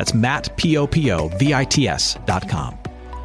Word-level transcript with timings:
That's 0.00 0.14
Matt, 0.14 0.56
P-O-P-O-V-I-T-S 0.56 2.16
dot 2.24 2.48
com. 2.48 2.78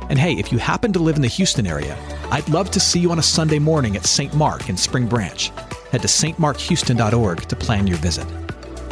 And 0.09 0.19
hey, 0.19 0.33
if 0.33 0.51
you 0.51 0.57
happen 0.57 0.91
to 0.91 0.99
live 0.99 1.15
in 1.15 1.21
the 1.21 1.29
Houston 1.29 1.65
area, 1.65 1.97
I'd 2.31 2.49
love 2.49 2.69
to 2.71 2.81
see 2.81 2.99
you 2.99 3.11
on 3.11 3.19
a 3.19 3.23
Sunday 3.23 3.59
morning 3.59 3.95
at 3.95 4.05
St. 4.05 4.33
Mark 4.33 4.67
in 4.67 4.75
Spring 4.75 5.07
Branch. 5.07 5.47
Head 5.91 6.01
to 6.01 6.09
stmarkhouston.org 6.09 7.43
to 7.43 7.55
plan 7.55 7.87
your 7.87 7.95
visit. 7.99 8.27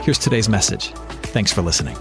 Here's 0.02 0.18
today's 0.18 0.48
message. 0.48 0.94
Thanks 1.34 1.52
for 1.52 1.62
listening. 1.62 1.98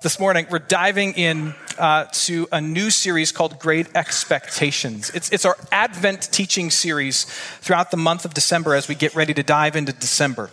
This 0.00 0.18
morning, 0.18 0.46
we're 0.50 0.58
diving 0.58 1.12
in 1.12 1.54
uh, 1.76 2.06
to 2.12 2.48
a 2.50 2.62
new 2.62 2.88
series 2.88 3.30
called 3.30 3.58
Great 3.58 3.94
Expectations. 3.94 5.10
It's, 5.10 5.30
it's 5.30 5.44
our 5.44 5.58
Advent 5.70 6.32
teaching 6.32 6.70
series 6.70 7.24
throughout 7.60 7.90
the 7.90 7.98
month 7.98 8.24
of 8.24 8.32
December 8.32 8.74
as 8.74 8.88
we 8.88 8.94
get 8.94 9.14
ready 9.14 9.34
to 9.34 9.42
dive 9.42 9.76
into 9.76 9.92
December. 9.92 10.48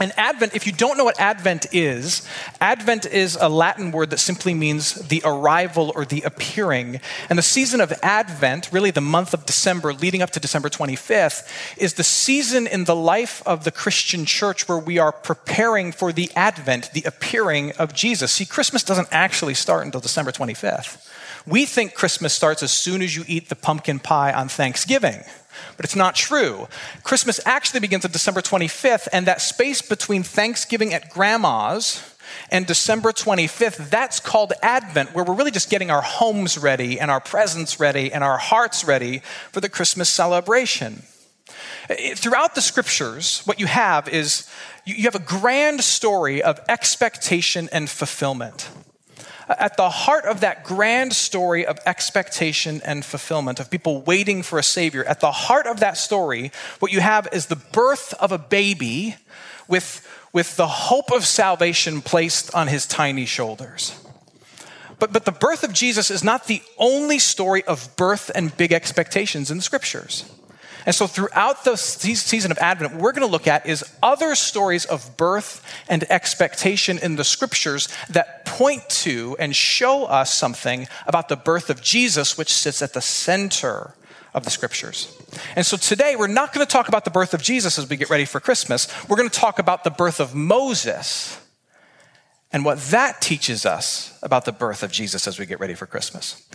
And 0.00 0.12
Advent, 0.16 0.56
if 0.56 0.66
you 0.66 0.72
don't 0.72 0.96
know 0.96 1.04
what 1.04 1.20
Advent 1.20 1.66
is, 1.72 2.26
Advent 2.58 3.04
is 3.04 3.36
a 3.38 3.50
Latin 3.50 3.92
word 3.92 4.08
that 4.10 4.18
simply 4.18 4.54
means 4.54 4.94
the 4.94 5.20
arrival 5.26 5.92
or 5.94 6.06
the 6.06 6.22
appearing. 6.22 7.00
And 7.28 7.38
the 7.38 7.42
season 7.42 7.82
of 7.82 7.92
Advent, 8.02 8.70
really 8.72 8.90
the 8.90 9.02
month 9.02 9.34
of 9.34 9.44
December 9.44 9.92
leading 9.92 10.22
up 10.22 10.30
to 10.30 10.40
December 10.40 10.70
25th, 10.70 11.46
is 11.76 11.94
the 11.94 12.04
season 12.04 12.66
in 12.66 12.84
the 12.84 12.96
life 12.96 13.42
of 13.44 13.64
the 13.64 13.70
Christian 13.70 14.24
church 14.24 14.66
where 14.66 14.78
we 14.78 14.98
are 14.98 15.12
preparing 15.12 15.92
for 15.92 16.12
the 16.12 16.30
Advent, 16.34 16.92
the 16.94 17.02
appearing 17.04 17.72
of 17.72 17.92
Jesus. 17.92 18.32
See, 18.32 18.46
Christmas 18.46 18.82
doesn't 18.82 19.08
actually 19.12 19.54
start 19.54 19.84
until 19.84 20.00
December 20.00 20.32
25th. 20.32 21.09
We 21.46 21.66
think 21.66 21.94
Christmas 21.94 22.32
starts 22.32 22.62
as 22.62 22.72
soon 22.72 23.02
as 23.02 23.16
you 23.16 23.24
eat 23.26 23.48
the 23.48 23.56
pumpkin 23.56 23.98
pie 23.98 24.32
on 24.32 24.48
Thanksgiving. 24.48 25.22
But 25.76 25.84
it's 25.84 25.96
not 25.96 26.14
true. 26.14 26.68
Christmas 27.02 27.40
actually 27.44 27.80
begins 27.80 28.04
on 28.04 28.10
December 28.10 28.40
25th, 28.40 29.08
and 29.12 29.26
that 29.26 29.40
space 29.40 29.82
between 29.82 30.22
Thanksgiving 30.22 30.94
at 30.94 31.10
grandma's 31.10 32.14
and 32.50 32.66
December 32.66 33.12
25th, 33.12 33.90
that's 33.90 34.20
called 34.20 34.52
Advent, 34.62 35.14
where 35.14 35.24
we're 35.24 35.34
really 35.34 35.50
just 35.50 35.70
getting 35.70 35.90
our 35.90 36.02
homes 36.02 36.56
ready 36.56 37.00
and 37.00 37.10
our 37.10 37.20
presents 37.20 37.80
ready 37.80 38.12
and 38.12 38.22
our 38.22 38.38
hearts 38.38 38.84
ready 38.84 39.18
for 39.50 39.60
the 39.60 39.68
Christmas 39.68 40.08
celebration. 40.08 41.02
Throughout 42.14 42.54
the 42.54 42.60
scriptures, 42.60 43.42
what 43.46 43.58
you 43.58 43.66
have 43.66 44.08
is 44.08 44.48
you 44.84 45.04
have 45.04 45.16
a 45.16 45.20
grand 45.20 45.82
story 45.82 46.42
of 46.42 46.60
expectation 46.68 47.68
and 47.72 47.90
fulfillment 47.90 48.70
at 49.58 49.76
the 49.76 49.90
heart 49.90 50.24
of 50.24 50.40
that 50.40 50.64
grand 50.64 51.12
story 51.12 51.66
of 51.66 51.78
expectation 51.86 52.80
and 52.84 53.04
fulfillment, 53.04 53.58
of 53.58 53.70
people 53.70 54.02
waiting 54.02 54.42
for 54.42 54.58
a 54.58 54.62
Savior, 54.62 55.04
at 55.04 55.20
the 55.20 55.32
heart 55.32 55.66
of 55.66 55.80
that 55.80 55.96
story, 55.96 56.52
what 56.78 56.92
you 56.92 57.00
have 57.00 57.28
is 57.32 57.46
the 57.46 57.56
birth 57.56 58.14
of 58.14 58.32
a 58.32 58.38
baby 58.38 59.16
with, 59.66 60.06
with 60.32 60.56
the 60.56 60.66
hope 60.66 61.10
of 61.10 61.26
salvation 61.26 62.00
placed 62.00 62.54
on 62.54 62.68
his 62.68 62.86
tiny 62.86 63.26
shoulders. 63.26 63.98
But, 64.98 65.12
but 65.12 65.24
the 65.24 65.32
birth 65.32 65.64
of 65.64 65.72
Jesus 65.72 66.10
is 66.10 66.22
not 66.22 66.46
the 66.46 66.62
only 66.78 67.18
story 67.18 67.64
of 67.64 67.96
birth 67.96 68.30
and 68.34 68.54
big 68.56 68.72
expectations 68.72 69.50
in 69.50 69.56
the 69.56 69.62
scriptures. 69.62 70.30
And 70.86 70.94
so, 70.94 71.06
throughout 71.06 71.64
the 71.64 71.76
season 71.76 72.50
of 72.50 72.58
Advent, 72.58 72.92
what 72.92 73.02
we're 73.02 73.12
going 73.12 73.26
to 73.26 73.30
look 73.30 73.46
at 73.46 73.66
is 73.66 73.84
other 74.02 74.34
stories 74.34 74.84
of 74.84 75.16
birth 75.16 75.64
and 75.88 76.04
expectation 76.10 76.98
in 76.98 77.16
the 77.16 77.24
scriptures 77.24 77.88
that 78.08 78.44
point 78.44 78.88
to 78.88 79.36
and 79.38 79.54
show 79.54 80.04
us 80.04 80.32
something 80.32 80.88
about 81.06 81.28
the 81.28 81.36
birth 81.36 81.70
of 81.70 81.82
Jesus, 81.82 82.38
which 82.38 82.52
sits 82.52 82.82
at 82.82 82.92
the 82.92 83.00
center 83.00 83.94
of 84.34 84.44
the 84.44 84.50
scriptures. 84.50 85.16
And 85.56 85.66
so 85.66 85.76
today 85.76 86.16
we're 86.16 86.26
not 86.26 86.52
going 86.52 86.66
to 86.66 86.70
talk 86.70 86.88
about 86.88 87.04
the 87.04 87.10
birth 87.10 87.34
of 87.34 87.42
Jesus 87.42 87.78
as 87.78 87.88
we 87.88 87.96
get 87.96 88.10
ready 88.10 88.24
for 88.24 88.40
Christmas. 88.40 88.88
We're 89.08 89.16
going 89.16 89.28
to 89.28 89.38
talk 89.38 89.58
about 89.58 89.84
the 89.84 89.90
birth 89.90 90.20
of 90.20 90.34
Moses 90.34 91.40
and 92.52 92.64
what 92.64 92.78
that 92.90 93.20
teaches 93.20 93.64
us 93.64 94.18
about 94.22 94.44
the 94.44 94.52
birth 94.52 94.82
of 94.82 94.90
Jesus 94.90 95.26
as 95.26 95.38
we 95.38 95.46
get 95.46 95.60
ready 95.60 95.74
for 95.74 95.86
Christmas. 95.86 96.46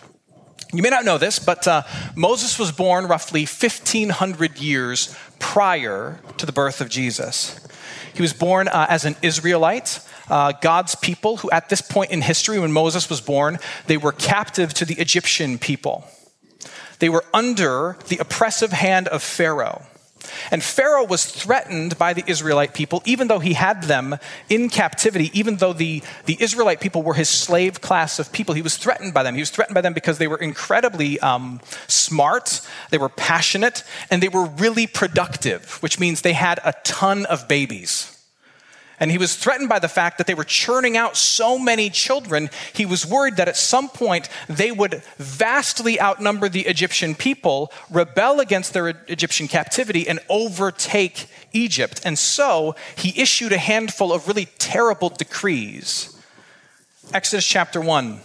You 0.76 0.82
may 0.82 0.90
not 0.90 1.06
know 1.06 1.18
this, 1.18 1.40
but 1.40 1.66
uh, 1.68 1.84
Moses 2.16 2.60
was 2.60 2.72
born 2.74 3.06
roughly 3.08 3.42
1,500 3.42 4.60
years 4.60 5.16
prior 5.40 6.20
to 6.36 6.46
the 6.46 6.52
birth 6.52 6.82
of 6.82 6.90
Jesus. 6.90 7.66
He 8.14 8.22
was 8.22 8.34
born 8.34 8.68
uh, 8.68 8.86
as 8.90 9.06
an 9.06 9.16
Israelite, 9.22 10.00
uh, 10.30 10.52
God's 10.62 10.96
people, 10.96 11.38
who 11.38 11.50
at 11.52 11.70
this 11.70 11.82
point 11.82 12.12
in 12.12 12.22
history, 12.22 12.60
when 12.60 12.74
Moses 12.74 13.10
was 13.10 13.22
born, 13.22 13.60
they 13.88 13.96
were 13.96 14.12
captive 14.12 14.74
to 14.74 14.86
the 14.86 14.96
Egyptian 14.96 15.58
people. 15.58 16.06
They 17.00 17.10
were 17.10 17.24
under 17.34 17.98
the 18.10 18.18
oppressive 18.18 18.74
hand 18.74 19.08
of 19.08 19.24
Pharaoh. 19.24 19.86
And 20.52 20.64
Pharaoh 20.64 21.06
was 21.06 21.26
threatened 21.26 21.98
by 21.98 22.14
the 22.14 22.24
Israelite 22.28 22.74
people, 22.74 23.02
even 23.06 23.28
though 23.28 23.40
he 23.40 23.54
had 23.54 23.84
them 23.84 24.18
in 24.50 24.70
captivity, 24.70 25.32
even 25.38 25.58
though 25.58 25.74
the, 25.74 26.04
the 26.26 26.38
Israelite 26.40 26.80
people 26.80 27.04
were 27.04 27.14
his 27.14 27.30
slave 27.30 27.82
class 27.82 28.20
of 28.20 28.32
people. 28.32 28.56
He 28.56 28.62
was 28.62 28.78
threatened 28.78 29.14
by 29.14 29.24
them. 29.24 29.36
He 29.36 29.42
was 29.42 29.50
threatened 29.50 29.76
by 29.76 29.82
them 29.82 29.94
because 29.94 30.18
they 30.18 30.28
were 30.28 30.38
incredibly 30.38 31.20
um, 31.20 31.62
smart, 31.88 32.62
they 32.90 32.98
were 32.98 33.10
passionate, 33.10 33.84
and 34.10 34.22
they 34.22 34.30
were 34.30 34.46
really 34.46 34.88
productive, 34.88 35.82
which 35.82 36.00
means 36.00 36.22
they 36.22 36.34
had 36.34 36.60
a 36.64 36.74
ton 36.84 37.26
of 37.26 37.48
babies. 37.48 38.15
And 39.00 39.12
he 39.12 39.18
was 39.18 39.36
threatened 39.36 39.70
by 39.70 39.80
the 39.80 39.88
fact 39.88 40.18
that 40.18 40.28
they 40.28 40.34
were 40.34 40.44
churning 40.44 40.96
out 40.96 41.18
so 41.18 41.60
many 41.60 41.90
children. 41.90 42.50
He 42.74 42.86
was 42.86 43.06
worried 43.06 43.36
that 43.38 43.48
at 43.48 43.58
some 43.58 43.90
point 43.90 44.30
they 44.48 44.72
would 44.72 45.04
vastly 45.18 46.00
outnumber 46.00 46.48
the 46.48 46.66
Egyptian 46.66 47.16
people, 47.16 47.72
rebel 47.90 48.40
against 48.40 48.74
their 48.74 48.90
Egyptian 49.08 49.48
captivity, 49.48 50.08
and 50.08 50.20
overtake 50.30 51.28
Egypt. 51.52 52.02
And 52.06 52.18
so 52.18 52.76
he 52.96 53.20
issued 53.22 53.52
a 53.52 53.58
handful 53.58 54.14
of 54.14 54.28
really 54.28 54.48
terrible 54.58 55.10
decrees. 55.10 56.12
Exodus 57.14 57.46
chapter 57.46 57.82
1. 57.82 58.22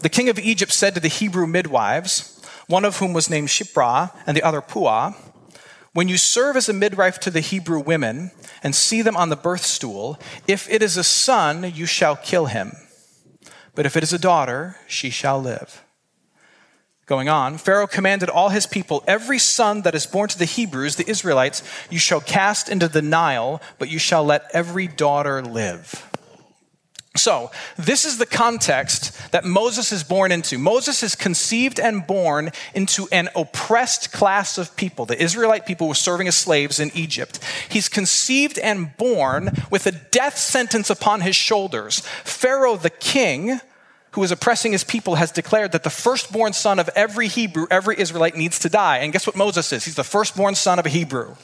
The 0.00 0.08
king 0.08 0.28
of 0.28 0.38
Egypt 0.38 0.72
said 0.72 0.94
to 0.94 1.00
the 1.00 1.08
Hebrew 1.08 1.46
midwives, 1.46 2.32
one 2.66 2.84
of 2.84 2.98
whom 2.98 3.12
was 3.12 3.30
named 3.30 3.48
Shiphrah 3.48 4.12
and 4.26 4.36
the 4.36 4.42
other 4.42 4.60
Puah, 4.60 5.14
when 5.96 6.08
you 6.08 6.18
serve 6.18 6.58
as 6.58 6.68
a 6.68 6.74
midwife 6.74 7.18
to 7.18 7.30
the 7.30 7.40
Hebrew 7.40 7.80
women 7.80 8.30
and 8.62 8.74
see 8.74 9.00
them 9.00 9.16
on 9.16 9.30
the 9.30 9.34
birth 9.34 9.64
stool, 9.64 10.20
if 10.46 10.68
it 10.70 10.82
is 10.82 10.98
a 10.98 11.02
son, 11.02 11.72
you 11.74 11.86
shall 11.86 12.16
kill 12.16 12.44
him. 12.44 12.72
But 13.74 13.86
if 13.86 13.96
it 13.96 14.02
is 14.02 14.12
a 14.12 14.18
daughter, 14.18 14.76
she 14.86 15.08
shall 15.08 15.40
live. 15.40 15.82
Going 17.06 17.30
on, 17.30 17.56
Pharaoh 17.56 17.86
commanded 17.86 18.28
all 18.28 18.50
his 18.50 18.66
people, 18.66 19.04
Every 19.06 19.38
son 19.38 19.82
that 19.82 19.94
is 19.94 20.06
born 20.06 20.28
to 20.28 20.38
the 20.38 20.44
Hebrews, 20.44 20.96
the 20.96 21.08
Israelites, 21.08 21.62
you 21.88 21.98
shall 21.98 22.20
cast 22.20 22.68
into 22.68 22.88
the 22.88 23.00
Nile, 23.00 23.62
but 23.78 23.88
you 23.88 23.98
shall 23.98 24.22
let 24.22 24.50
every 24.52 24.88
daughter 24.88 25.40
live. 25.40 26.10
So, 27.16 27.50
this 27.76 28.04
is 28.04 28.18
the 28.18 28.26
context 28.26 29.32
that 29.32 29.44
Moses 29.44 29.92
is 29.92 30.04
born 30.04 30.32
into. 30.32 30.58
Moses 30.58 31.02
is 31.02 31.14
conceived 31.14 31.80
and 31.80 32.06
born 32.06 32.50
into 32.74 33.08
an 33.12 33.28
oppressed 33.34 34.12
class 34.12 34.58
of 34.58 34.76
people. 34.76 35.06
The 35.06 35.20
Israelite 35.22 35.66
people 35.66 35.88
were 35.88 35.94
serving 35.94 36.28
as 36.28 36.36
slaves 36.36 36.80
in 36.80 36.90
Egypt. 36.94 37.40
He's 37.68 37.88
conceived 37.88 38.58
and 38.58 38.96
born 38.96 39.50
with 39.70 39.86
a 39.86 39.92
death 39.92 40.38
sentence 40.38 40.90
upon 40.90 41.20
his 41.20 41.36
shoulders. 41.36 42.00
Pharaoh, 42.24 42.76
the 42.76 42.90
king, 42.90 43.60
who 44.12 44.22
is 44.22 44.30
oppressing 44.30 44.72
his 44.72 44.84
people, 44.84 45.16
has 45.16 45.30
declared 45.30 45.72
that 45.72 45.82
the 45.82 45.90
firstborn 45.90 46.52
son 46.52 46.78
of 46.78 46.88
every 46.96 47.28
Hebrew, 47.28 47.66
every 47.70 47.98
Israelite 47.98 48.36
needs 48.36 48.58
to 48.60 48.68
die. 48.68 48.98
And 48.98 49.12
guess 49.12 49.26
what 49.26 49.36
Moses 49.36 49.72
is? 49.72 49.84
He's 49.84 49.94
the 49.94 50.04
firstborn 50.04 50.54
son 50.54 50.78
of 50.78 50.86
a 50.86 50.90
Hebrew. 50.90 51.36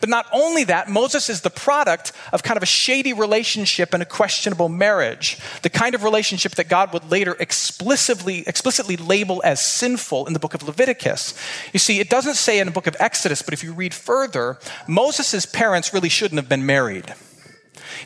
But 0.00 0.08
not 0.08 0.26
only 0.32 0.64
that, 0.64 0.88
Moses 0.88 1.28
is 1.28 1.40
the 1.40 1.50
product 1.50 2.12
of 2.32 2.42
kind 2.42 2.56
of 2.56 2.62
a 2.62 2.66
shady 2.66 3.12
relationship 3.12 3.94
and 3.94 4.02
a 4.02 4.06
questionable 4.06 4.68
marriage, 4.68 5.38
the 5.62 5.70
kind 5.70 5.94
of 5.94 6.02
relationship 6.02 6.52
that 6.56 6.68
God 6.68 6.92
would 6.92 7.10
later 7.10 7.36
explicitly, 7.38 8.44
explicitly 8.46 8.96
label 8.96 9.40
as 9.44 9.64
sinful 9.64 10.26
in 10.26 10.32
the 10.32 10.38
book 10.38 10.54
of 10.54 10.62
Leviticus. 10.62 11.34
You 11.72 11.78
see, 11.78 12.00
it 12.00 12.10
doesn't 12.10 12.34
say 12.34 12.58
in 12.58 12.66
the 12.66 12.72
book 12.72 12.86
of 12.86 12.96
Exodus, 12.98 13.42
but 13.42 13.54
if 13.54 13.62
you 13.62 13.72
read 13.72 13.94
further, 13.94 14.58
Moses' 14.86 15.46
parents 15.46 15.92
really 15.92 16.08
shouldn't 16.08 16.40
have 16.40 16.48
been 16.48 16.66
married. 16.66 17.14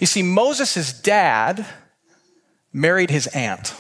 You 0.00 0.06
see, 0.06 0.23
Moses' 0.23 0.93
dad 0.93 1.67
married 2.73 3.11
his 3.11 3.26
aunt. 3.29 3.75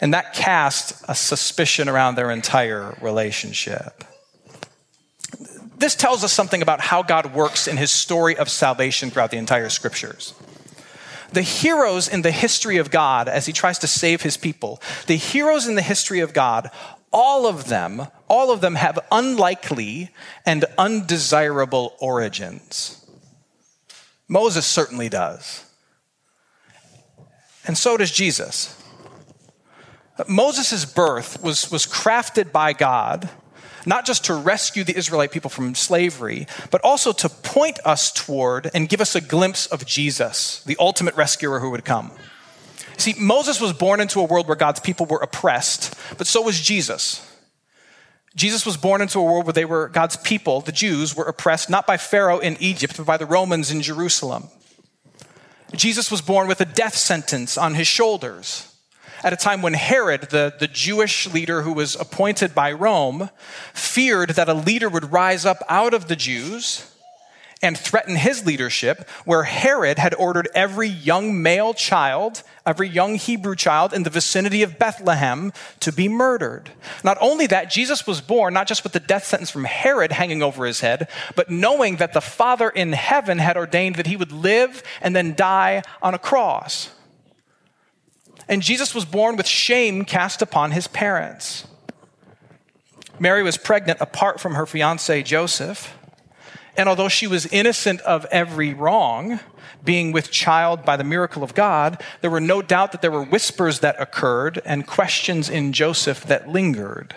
And 0.00 0.14
that 0.14 0.32
cast 0.32 1.04
a 1.08 1.14
suspicion 1.14 1.88
around 1.88 2.14
their 2.14 2.30
entire 2.30 2.96
relationship 3.00 4.04
this 5.78 5.94
tells 5.94 6.24
us 6.24 6.32
something 6.32 6.62
about 6.62 6.80
how 6.80 7.02
God 7.02 7.34
works 7.34 7.68
in 7.68 7.76
his 7.76 7.90
story 7.90 8.36
of 8.36 8.48
salvation 8.48 9.10
throughout 9.10 9.30
the 9.30 9.38
entire 9.38 9.68
scriptures. 9.68 10.34
The 11.32 11.42
heroes 11.42 12.08
in 12.08 12.22
the 12.22 12.30
history 12.30 12.78
of 12.78 12.90
God 12.90 13.28
as 13.28 13.46
he 13.46 13.52
tries 13.52 13.78
to 13.80 13.86
save 13.86 14.22
his 14.22 14.36
people, 14.36 14.80
the 15.06 15.16
heroes 15.16 15.66
in 15.66 15.74
the 15.74 15.82
history 15.82 16.20
of 16.20 16.32
God, 16.32 16.70
all 17.12 17.46
of 17.46 17.68
them, 17.68 18.06
all 18.28 18.50
of 18.50 18.60
them 18.60 18.74
have 18.74 18.98
unlikely 19.12 20.10
and 20.44 20.64
undesirable 20.76 21.94
origins. 22.00 23.06
Moses 24.26 24.66
certainly 24.66 25.08
does. 25.08 25.64
And 27.66 27.76
so 27.76 27.96
does 27.96 28.10
Jesus. 28.10 28.74
Moses' 30.26 30.84
birth 30.84 31.42
was, 31.42 31.70
was 31.70 31.86
crafted 31.86 32.50
by 32.50 32.72
God 32.72 33.28
not 33.86 34.06
just 34.06 34.24
to 34.26 34.34
rescue 34.34 34.84
the 34.84 34.96
Israelite 34.96 35.32
people 35.32 35.50
from 35.50 35.74
slavery, 35.74 36.46
but 36.70 36.80
also 36.82 37.12
to 37.12 37.28
point 37.28 37.78
us 37.84 38.12
toward 38.12 38.70
and 38.74 38.88
give 38.88 39.00
us 39.00 39.14
a 39.14 39.20
glimpse 39.20 39.66
of 39.66 39.86
Jesus, 39.86 40.62
the 40.64 40.76
ultimate 40.78 41.14
rescuer 41.16 41.60
who 41.60 41.70
would 41.70 41.84
come. 41.84 42.10
See, 42.96 43.14
Moses 43.18 43.60
was 43.60 43.72
born 43.72 44.00
into 44.00 44.20
a 44.20 44.24
world 44.24 44.48
where 44.48 44.56
God's 44.56 44.80
people 44.80 45.06
were 45.06 45.18
oppressed, 45.18 45.94
but 46.18 46.26
so 46.26 46.42
was 46.42 46.60
Jesus. 46.60 47.24
Jesus 48.34 48.66
was 48.66 48.76
born 48.76 49.00
into 49.00 49.18
a 49.18 49.24
world 49.24 49.46
where 49.46 49.52
they 49.52 49.64
were 49.64 49.88
God's 49.88 50.16
people, 50.16 50.60
the 50.60 50.72
Jews, 50.72 51.16
were 51.16 51.24
oppressed 51.24 51.70
not 51.70 51.86
by 51.86 51.96
Pharaoh 51.96 52.38
in 52.38 52.56
Egypt, 52.60 52.96
but 52.96 53.06
by 53.06 53.16
the 53.16 53.26
Romans 53.26 53.70
in 53.70 53.82
Jerusalem. 53.82 54.48
Jesus 55.74 56.10
was 56.10 56.20
born 56.20 56.48
with 56.48 56.60
a 56.60 56.64
death 56.64 56.94
sentence 56.94 57.58
on 57.58 57.74
his 57.74 57.86
shoulders 57.86 58.67
at 59.22 59.32
a 59.32 59.36
time 59.36 59.62
when 59.62 59.74
Herod, 59.74 60.22
the, 60.30 60.54
the 60.58 60.68
Jewish 60.68 61.26
leader 61.32 61.62
who 61.62 61.72
was 61.72 61.94
appointed 61.94 62.54
by 62.54 62.72
Rome, 62.72 63.30
feared 63.72 64.30
that 64.30 64.48
a 64.48 64.54
leader 64.54 64.88
would 64.88 65.12
rise 65.12 65.44
up 65.44 65.62
out 65.68 65.94
of 65.94 66.08
the 66.08 66.16
Jews 66.16 66.94
and 67.60 67.76
threaten 67.76 68.16
his 68.16 68.46
leadership, 68.46 69.08
where 69.24 69.42
Herod 69.42 69.98
had 69.98 70.14
ordered 70.14 70.48
every 70.54 70.88
young 70.88 71.42
male 71.42 71.74
child, 71.74 72.42
every 72.64 72.88
young 72.88 73.16
Hebrew 73.16 73.56
child 73.56 73.92
in 73.92 74.04
the 74.04 74.10
vicinity 74.10 74.62
of 74.62 74.78
Bethlehem 74.78 75.52
to 75.80 75.92
be 75.92 76.08
murdered. 76.08 76.70
Not 77.02 77.18
only 77.20 77.46
that, 77.48 77.70
Jesus 77.70 78.06
was 78.06 78.20
born 78.20 78.54
not 78.54 78.68
just 78.68 78.84
with 78.84 78.92
the 78.92 79.00
death 79.00 79.24
sentence 79.24 79.50
from 79.50 79.64
Herod 79.64 80.12
hanging 80.12 80.42
over 80.42 80.66
his 80.66 80.80
head, 80.80 81.08
but 81.34 81.50
knowing 81.50 81.96
that 81.96 82.12
the 82.12 82.20
Father 82.20 82.68
in 82.68 82.92
heaven 82.92 83.38
had 83.38 83.56
ordained 83.56 83.96
that 83.96 84.06
he 84.06 84.16
would 84.16 84.32
live 84.32 84.82
and 85.00 85.16
then 85.16 85.34
die 85.34 85.82
on 86.00 86.14
a 86.14 86.18
cross. 86.18 86.90
And 88.48 88.62
Jesus 88.62 88.94
was 88.94 89.04
born 89.04 89.36
with 89.36 89.46
shame 89.46 90.04
cast 90.04 90.40
upon 90.40 90.70
his 90.70 90.88
parents. 90.88 91.66
Mary 93.20 93.42
was 93.42 93.56
pregnant 93.56 94.00
apart 94.00 94.40
from 94.40 94.54
her 94.54 94.66
fiance 94.66 95.22
Joseph. 95.22 95.94
And 96.76 96.88
although 96.88 97.08
she 97.08 97.26
was 97.26 97.46
innocent 97.46 98.00
of 98.02 98.24
every 98.30 98.72
wrong, 98.72 99.40
being 99.84 100.12
with 100.12 100.30
child 100.30 100.84
by 100.84 100.96
the 100.96 101.04
miracle 101.04 101.42
of 101.42 101.54
God, 101.54 102.02
there 102.20 102.30
were 102.30 102.40
no 102.40 102.62
doubt 102.62 102.92
that 102.92 103.02
there 103.02 103.10
were 103.10 103.24
whispers 103.24 103.80
that 103.80 104.00
occurred 104.00 104.62
and 104.64 104.86
questions 104.86 105.50
in 105.50 105.72
Joseph 105.72 106.24
that 106.24 106.48
lingered. 106.48 107.14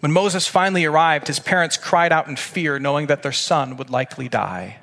When 0.00 0.12
Moses 0.12 0.46
finally 0.46 0.84
arrived, 0.84 1.28
his 1.28 1.38
parents 1.38 1.76
cried 1.76 2.12
out 2.12 2.26
in 2.26 2.36
fear, 2.36 2.78
knowing 2.78 3.06
that 3.06 3.22
their 3.22 3.32
son 3.32 3.76
would 3.76 3.88
likely 3.88 4.28
die. 4.28 4.78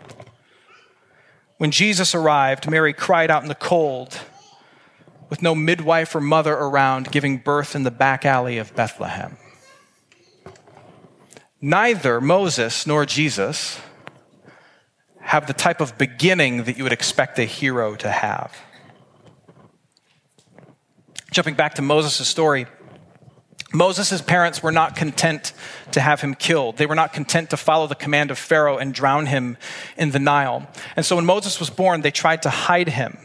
When 1.59 1.71
Jesus 1.71 2.15
arrived, 2.15 2.69
Mary 2.69 2.94
cried 2.94 3.29
out 3.29 3.41
in 3.41 3.50
the 3.50 3.53
cold 3.53 4.17
with 5.29 5.41
no 5.41 5.53
midwife 5.53 6.15
or 6.15 6.21
mother 6.21 6.53
around, 6.53 7.11
giving 7.11 7.38
birth 7.38 7.75
in 7.75 7.83
the 7.83 7.91
back 7.91 8.25
alley 8.25 8.57
of 8.57 8.73
Bethlehem. 8.77 9.35
Neither 11.59 12.21
Moses 12.21 12.88
nor 12.88 13.06
Jesus 13.06 13.77
have 15.19 15.47
the 15.47 15.53
type 15.53 15.81
of 15.81 15.97
beginning 15.97 16.63
that 16.63 16.77
you 16.77 16.83
would 16.83 16.94
expect 16.94 17.38
a 17.38 17.44
hero 17.44 17.97
to 17.97 18.09
have. 18.09 18.56
Jumping 21.29 21.56
back 21.56 21.73
to 21.73 21.81
Moses' 21.81 22.25
story, 22.25 22.67
Moses' 23.71 24.21
parents 24.21 24.63
were 24.63 24.71
not 24.71 24.95
content 24.95 25.54
to 25.92 26.01
have 26.01 26.21
him 26.21 26.33
killed. 26.33 26.77
They 26.77 26.88
were 26.88 26.95
not 26.95 27.13
content 27.13 27.51
to 27.51 27.57
follow 27.57 27.86
the 27.86 27.95
command 27.95 28.31
of 28.31 28.39
Pharaoh 28.39 28.77
and 28.77 28.94
drown 28.94 29.27
him 29.27 29.57
in 29.95 30.12
the 30.12 30.19
Nile. 30.19 30.68
And 30.95 31.06
so 31.06 31.16
when 31.16 31.25
Moses 31.25 31.60
was 31.60 31.69
born, 31.69 32.01
they 32.01 32.12
tried 32.12 32.42
to 32.44 32.50
hide 32.50 32.89
him 32.89 33.18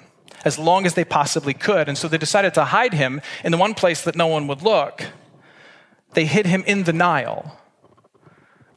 as 0.44 0.58
long 0.58 0.85
as 0.85 0.94
they 0.94 1.05
possibly 1.05 1.55
could. 1.55 1.88
And 1.88 1.96
so 1.96 2.08
they 2.08 2.19
decided 2.19 2.52
to 2.55 2.64
hide 2.64 2.93
him 2.93 3.23
in 3.43 3.52
the 3.52 3.58
one 3.58 3.75
place 3.75 4.02
that 4.02 4.17
no 4.17 4.26
one 4.26 4.46
would 4.46 4.62
look. 4.62 5.06
They 6.12 6.26
hid 6.26 6.46
him 6.46 6.62
in 6.67 6.85
the 6.85 6.93
Nile. 6.93 7.58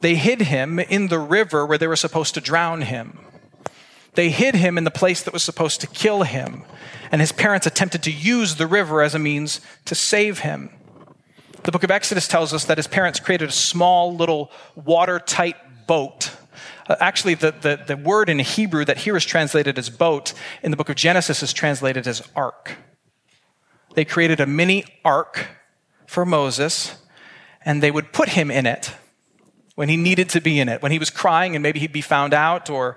They 0.00 0.14
hid 0.14 0.42
him 0.42 0.78
in 0.78 1.08
the 1.08 1.18
river 1.18 1.66
where 1.66 1.78
they 1.78 1.86
were 1.86 1.96
supposed 1.96 2.34
to 2.34 2.40
drown 2.40 2.82
him. 2.82 3.18
They 4.14 4.30
hid 4.30 4.54
him 4.54 4.78
in 4.78 4.84
the 4.84 4.90
place 4.90 5.22
that 5.22 5.34
was 5.34 5.42
supposed 5.42 5.80
to 5.82 5.86
kill 5.86 6.22
him. 6.22 6.64
And 7.12 7.20
his 7.20 7.32
parents 7.32 7.66
attempted 7.66 8.02
to 8.04 8.10
use 8.10 8.56
the 8.56 8.66
river 8.66 9.02
as 9.02 9.14
a 9.14 9.18
means 9.18 9.60
to 9.84 9.94
save 9.94 10.40
him. 10.40 10.70
The 11.64 11.72
book 11.72 11.82
of 11.82 11.90
Exodus 11.90 12.28
tells 12.28 12.54
us 12.54 12.64
that 12.66 12.78
his 12.78 12.86
parents 12.86 13.20
created 13.20 13.48
a 13.48 13.52
small 13.52 14.14
little 14.14 14.50
watertight 14.74 15.56
boat. 15.86 16.30
Uh, 16.88 16.96
actually, 17.00 17.34
the, 17.34 17.50
the, 17.50 17.82
the 17.86 17.96
word 17.96 18.28
in 18.28 18.38
Hebrew 18.38 18.84
that 18.84 18.98
here 18.98 19.16
is 19.16 19.24
translated 19.24 19.78
as 19.78 19.90
boat 19.90 20.32
in 20.62 20.70
the 20.70 20.76
book 20.76 20.88
of 20.88 20.96
Genesis 20.96 21.42
is 21.42 21.52
translated 21.52 22.06
as 22.06 22.26
ark. 22.34 22.76
They 23.94 24.04
created 24.04 24.40
a 24.40 24.46
mini 24.46 24.84
ark 25.04 25.48
for 26.06 26.24
Moses, 26.24 26.96
and 27.64 27.82
they 27.82 27.90
would 27.90 28.12
put 28.12 28.30
him 28.30 28.50
in 28.50 28.64
it 28.64 28.92
when 29.78 29.88
he 29.88 29.96
needed 29.96 30.28
to 30.28 30.40
be 30.40 30.58
in 30.58 30.68
it, 30.68 30.82
when 30.82 30.90
he 30.90 30.98
was 30.98 31.08
crying 31.08 31.54
and 31.54 31.62
maybe 31.62 31.78
he'd 31.78 31.92
be 31.92 32.00
found 32.00 32.34
out, 32.34 32.68
or, 32.68 32.96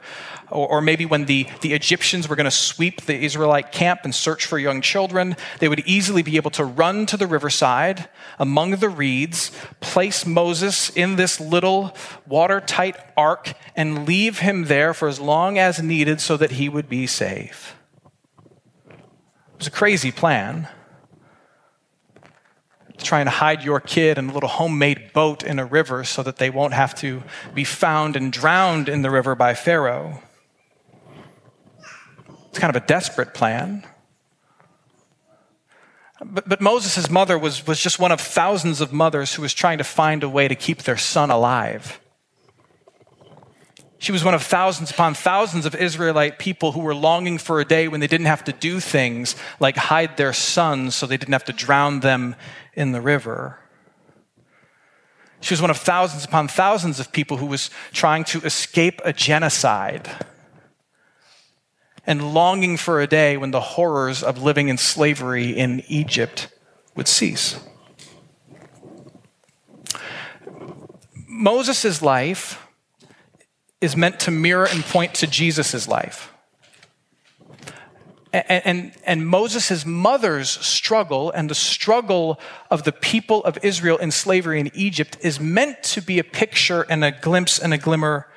or, 0.50 0.68
or 0.68 0.82
maybe 0.82 1.06
when 1.06 1.26
the, 1.26 1.48
the 1.62 1.74
Egyptians 1.74 2.28
were 2.28 2.36
going 2.36 2.46
to 2.46 2.50
sweep 2.50 3.02
the 3.02 3.24
Israelite 3.24 3.72
camp 3.72 4.00
and 4.04 4.16
search 4.16 4.48
for 4.48 4.58
young 4.58 4.82
children, 4.82 5.36
they 5.60 5.68
would 5.68 5.82
easily 5.82 6.24
be 6.24 6.38
able 6.38 6.50
to 6.50 6.66
run 6.66 7.06
to 7.06 7.18
the 7.18 7.28
riverside 7.28 8.10
among 8.40 8.72
the 8.78 8.90
reeds, 8.90 9.52
place 9.80 10.26
Moses 10.26 10.90
in 10.90 11.18
this 11.18 11.40
little 11.40 11.96
watertight 12.26 12.96
ark, 13.16 13.54
and 13.76 14.08
leave 14.08 14.40
him 14.40 14.66
there 14.66 14.96
for 14.96 15.08
as 15.08 15.20
long 15.20 15.60
as 15.60 15.84
needed 15.84 16.20
so 16.20 16.36
that 16.36 16.54
he 16.54 16.68
would 16.68 16.90
be 16.90 17.06
safe. 17.06 17.76
It 18.90 19.60
was 19.60 19.68
a 19.68 19.70
crazy 19.70 20.12
plan 20.12 20.68
trying 23.04 23.26
to 23.26 23.32
hide 23.32 23.64
your 23.64 23.80
kid 23.80 24.18
in 24.18 24.30
a 24.30 24.34
little 24.34 24.50
homemade 24.50 25.14
boat 25.14 25.44
in 25.44 25.60
a 25.60 25.66
river 25.66 26.04
so 26.04 26.24
that 26.24 26.38
they 26.38 26.50
won't 26.50 26.74
have 26.74 26.96
to 26.96 27.24
be 27.54 27.64
found 27.64 28.16
and 28.16 28.32
drowned 28.32 28.90
in 28.90 29.02
the 29.02 29.12
river 29.12 29.36
by 29.36 29.54
Pharaoh. 29.54 30.22
It's 32.50 32.60
kind 32.60 32.76
of 32.76 32.82
a 32.82 32.86
desperate 32.86 33.34
plan. 33.34 33.86
But, 36.24 36.48
but 36.48 36.62
Moses' 36.62 37.10
mother 37.10 37.38
was, 37.38 37.66
was 37.66 37.82
just 37.82 38.00
one 38.00 38.12
of 38.12 38.22
thousands 38.22 38.82
of 38.82 38.94
mothers 38.94 39.34
who 39.34 39.42
was 39.42 39.54
trying 39.54 39.80
to 39.80 39.84
find 39.84 40.24
a 40.24 40.30
way 40.30 40.48
to 40.48 40.56
keep 40.56 40.84
their 40.84 40.98
son 40.98 41.32
alive. 41.32 42.00
She 44.02 44.12
was 44.12 44.24
one 44.24 44.34
of 44.34 44.42
thousands 44.42 44.90
upon 44.90 45.14
thousands 45.14 45.68
of 45.68 45.76
Israelite 45.76 46.40
people 46.40 46.72
who 46.72 46.80
were 46.80 46.96
longing 46.96 47.38
for 47.38 47.62
a 47.62 47.66
day 47.66 47.88
when 47.88 48.00
they 48.00 48.08
didn't 48.08 48.26
have 48.26 48.44
to 48.46 48.52
do 48.52 48.80
things 48.80 49.36
like 49.60 49.78
hide 49.78 50.18
their 50.18 50.34
sons 50.34 50.96
so 50.96 51.06
they 51.06 51.18
didn't 51.18 51.34
have 51.34 51.46
to 51.46 51.54
drown 51.54 52.00
them 52.00 52.36
in 52.74 52.94
the 52.94 53.00
river. 53.00 53.60
She 55.40 55.54
was 55.54 55.62
one 55.62 55.70
of 55.70 55.78
thousands 55.78 56.26
upon 56.26 56.48
thousands 56.48 57.00
of 57.00 57.12
people 57.12 57.38
who 57.38 57.46
was 57.46 57.70
trying 57.94 58.24
to 58.24 58.42
escape 58.42 59.02
a 59.06 59.14
genocide 59.14 60.10
and 62.08 62.34
longing 62.34 62.78
for 62.78 63.02
a 63.02 63.08
day 63.08 63.38
when 63.38 63.52
the 63.52 63.62
horrors 63.62 64.24
of 64.24 64.42
living 64.42 64.68
in 64.68 64.80
slavery 64.80 65.52
in 65.52 65.84
Egypt 65.88 66.48
would 66.96 67.08
cease. 67.08 67.60
Moses' 71.28 72.02
life 72.02 72.58
is 73.82 73.98
meant 73.98 74.20
to 74.22 74.32
mirror 74.32 74.68
and 74.72 74.84
point 74.84 75.16
to 75.16 75.28
Jesus' 75.28 75.88
life. 75.88 76.32
And, 78.32 78.62
and, 78.66 78.92
and 79.04 79.28
Moses' 79.28 79.86
mother's 79.86 80.50
struggle 80.50 81.32
and 81.32 81.50
the 81.50 81.56
struggle 81.56 82.40
of 82.70 82.84
the 82.84 82.94
people 82.94 83.44
of 83.44 83.58
Israel 83.62 83.98
in 83.98 84.12
slavery 84.12 84.60
in 84.60 84.72
Egypt 84.74 85.18
is 85.22 85.40
meant 85.40 85.84
to 85.84 86.02
be 86.02 86.20
a 86.20 86.24
picture 86.24 86.86
and 86.90 87.04
a 87.04 87.12
glimpse 87.12 87.60
and 87.60 87.74
a 87.74 87.78
glimmer 87.78 88.28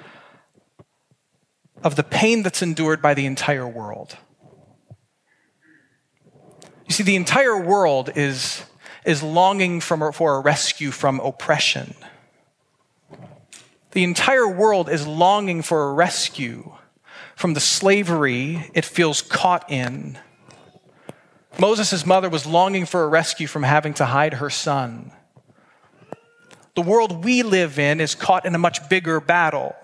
of 1.84 1.96
the 1.96 2.02
pain 2.02 2.42
that's 2.42 2.62
endured 2.62 3.00
by 3.00 3.14
the 3.14 3.26
entire 3.26 3.68
world. 3.68 4.16
You 6.86 6.92
see, 6.92 7.02
the 7.02 7.16
entire 7.16 7.58
world 7.58 8.10
is, 8.16 8.64
is 9.04 9.22
longing 9.22 9.80
from, 9.80 10.12
for 10.12 10.36
a 10.36 10.40
rescue 10.40 10.90
from 10.90 11.20
oppression. 11.20 11.94
The 13.94 14.02
entire 14.02 14.48
world 14.48 14.88
is 14.88 15.06
longing 15.06 15.62
for 15.62 15.88
a 15.88 15.92
rescue 15.94 16.72
from 17.36 17.54
the 17.54 17.60
slavery 17.60 18.68
it 18.74 18.84
feels 18.84 19.22
caught 19.22 19.70
in. 19.70 20.18
Moses' 21.60 22.04
mother 22.04 22.28
was 22.28 22.44
longing 22.44 22.86
for 22.86 23.04
a 23.04 23.08
rescue 23.08 23.46
from 23.46 23.62
having 23.62 23.94
to 23.94 24.06
hide 24.06 24.34
her 24.34 24.50
son, 24.50 25.12
The 26.74 26.82
world 26.82 27.24
we 27.24 27.44
live 27.44 27.78
in 27.78 28.00
is 28.00 28.16
caught 28.16 28.44
in 28.44 28.56
a 28.56 28.58
much 28.58 28.88
bigger 28.88 29.20
battle. 29.20 29.76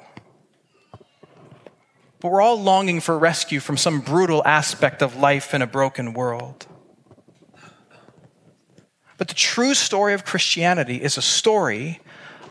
But 2.19 2.33
we're 2.33 2.43
all 2.43 2.61
longing 2.61 3.01
for 3.01 3.17
rescue 3.17 3.61
from 3.61 3.77
some 3.77 4.01
brutal 4.01 4.43
aspect 4.45 5.01
of 5.01 5.15
life 5.15 5.55
in 5.55 5.63
a 5.63 5.69
broken 5.69 6.13
world. 6.15 6.67
But 9.19 9.29
the 9.29 9.35
true 9.35 9.75
story 9.75 10.15
of 10.15 10.25
Christianity 10.25 11.01
is 11.01 11.17
a 11.17 11.23
story 11.23 12.01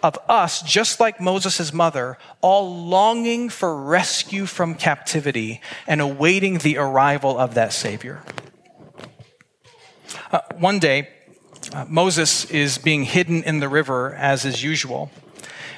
of 0.01 0.17
us, 0.27 0.61
just 0.61 0.99
like 0.99 1.19
Moses' 1.19 1.73
mother, 1.73 2.17
all 2.41 2.85
longing 2.85 3.49
for 3.49 3.75
rescue 3.75 4.45
from 4.45 4.75
captivity 4.75 5.61
and 5.87 6.01
awaiting 6.01 6.59
the 6.59 6.77
arrival 6.77 7.37
of 7.37 7.55
that 7.55 7.73
Savior. 7.73 8.23
Uh, 10.31 10.41
one 10.57 10.79
day, 10.79 11.09
uh, 11.73 11.85
Moses 11.87 12.45
is 12.45 12.77
being 12.77 13.03
hidden 13.03 13.43
in 13.43 13.59
the 13.59 13.69
river 13.69 14.15
as 14.15 14.45
is 14.45 14.63
usual. 14.63 15.11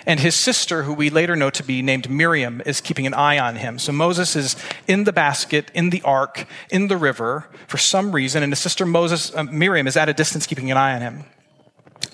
And 0.05 0.19
his 0.19 0.35
sister, 0.35 0.83
who 0.83 0.93
we 0.93 1.09
later 1.09 1.35
know 1.35 1.51
to 1.51 1.63
be 1.63 1.81
named 1.81 2.09
Miriam, 2.09 2.61
is 2.65 2.81
keeping 2.81 3.05
an 3.05 3.13
eye 3.13 3.37
on 3.37 3.57
him. 3.57 3.77
So 3.77 3.91
Moses 3.91 4.35
is 4.35 4.55
in 4.87 5.03
the 5.03 5.13
basket, 5.13 5.69
in 5.75 5.91
the 5.91 6.01
ark, 6.01 6.47
in 6.71 6.87
the 6.87 6.97
river 6.97 7.47
for 7.67 7.77
some 7.77 8.11
reason, 8.11 8.41
and 8.41 8.51
his 8.51 8.59
sister 8.59 8.85
Moses, 8.85 9.33
uh, 9.35 9.43
Miriam 9.43 9.87
is 9.87 9.95
at 9.95 10.09
a 10.09 10.13
distance 10.13 10.47
keeping 10.47 10.71
an 10.71 10.77
eye 10.77 10.95
on 10.95 11.01
him. 11.01 11.23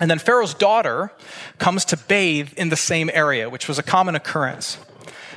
And 0.00 0.10
then 0.10 0.18
Pharaoh's 0.18 0.54
daughter 0.54 1.12
comes 1.58 1.84
to 1.86 1.96
bathe 1.96 2.52
in 2.56 2.68
the 2.68 2.76
same 2.76 3.10
area, 3.12 3.50
which 3.50 3.68
was 3.68 3.78
a 3.78 3.82
common 3.82 4.14
occurrence. 4.14 4.78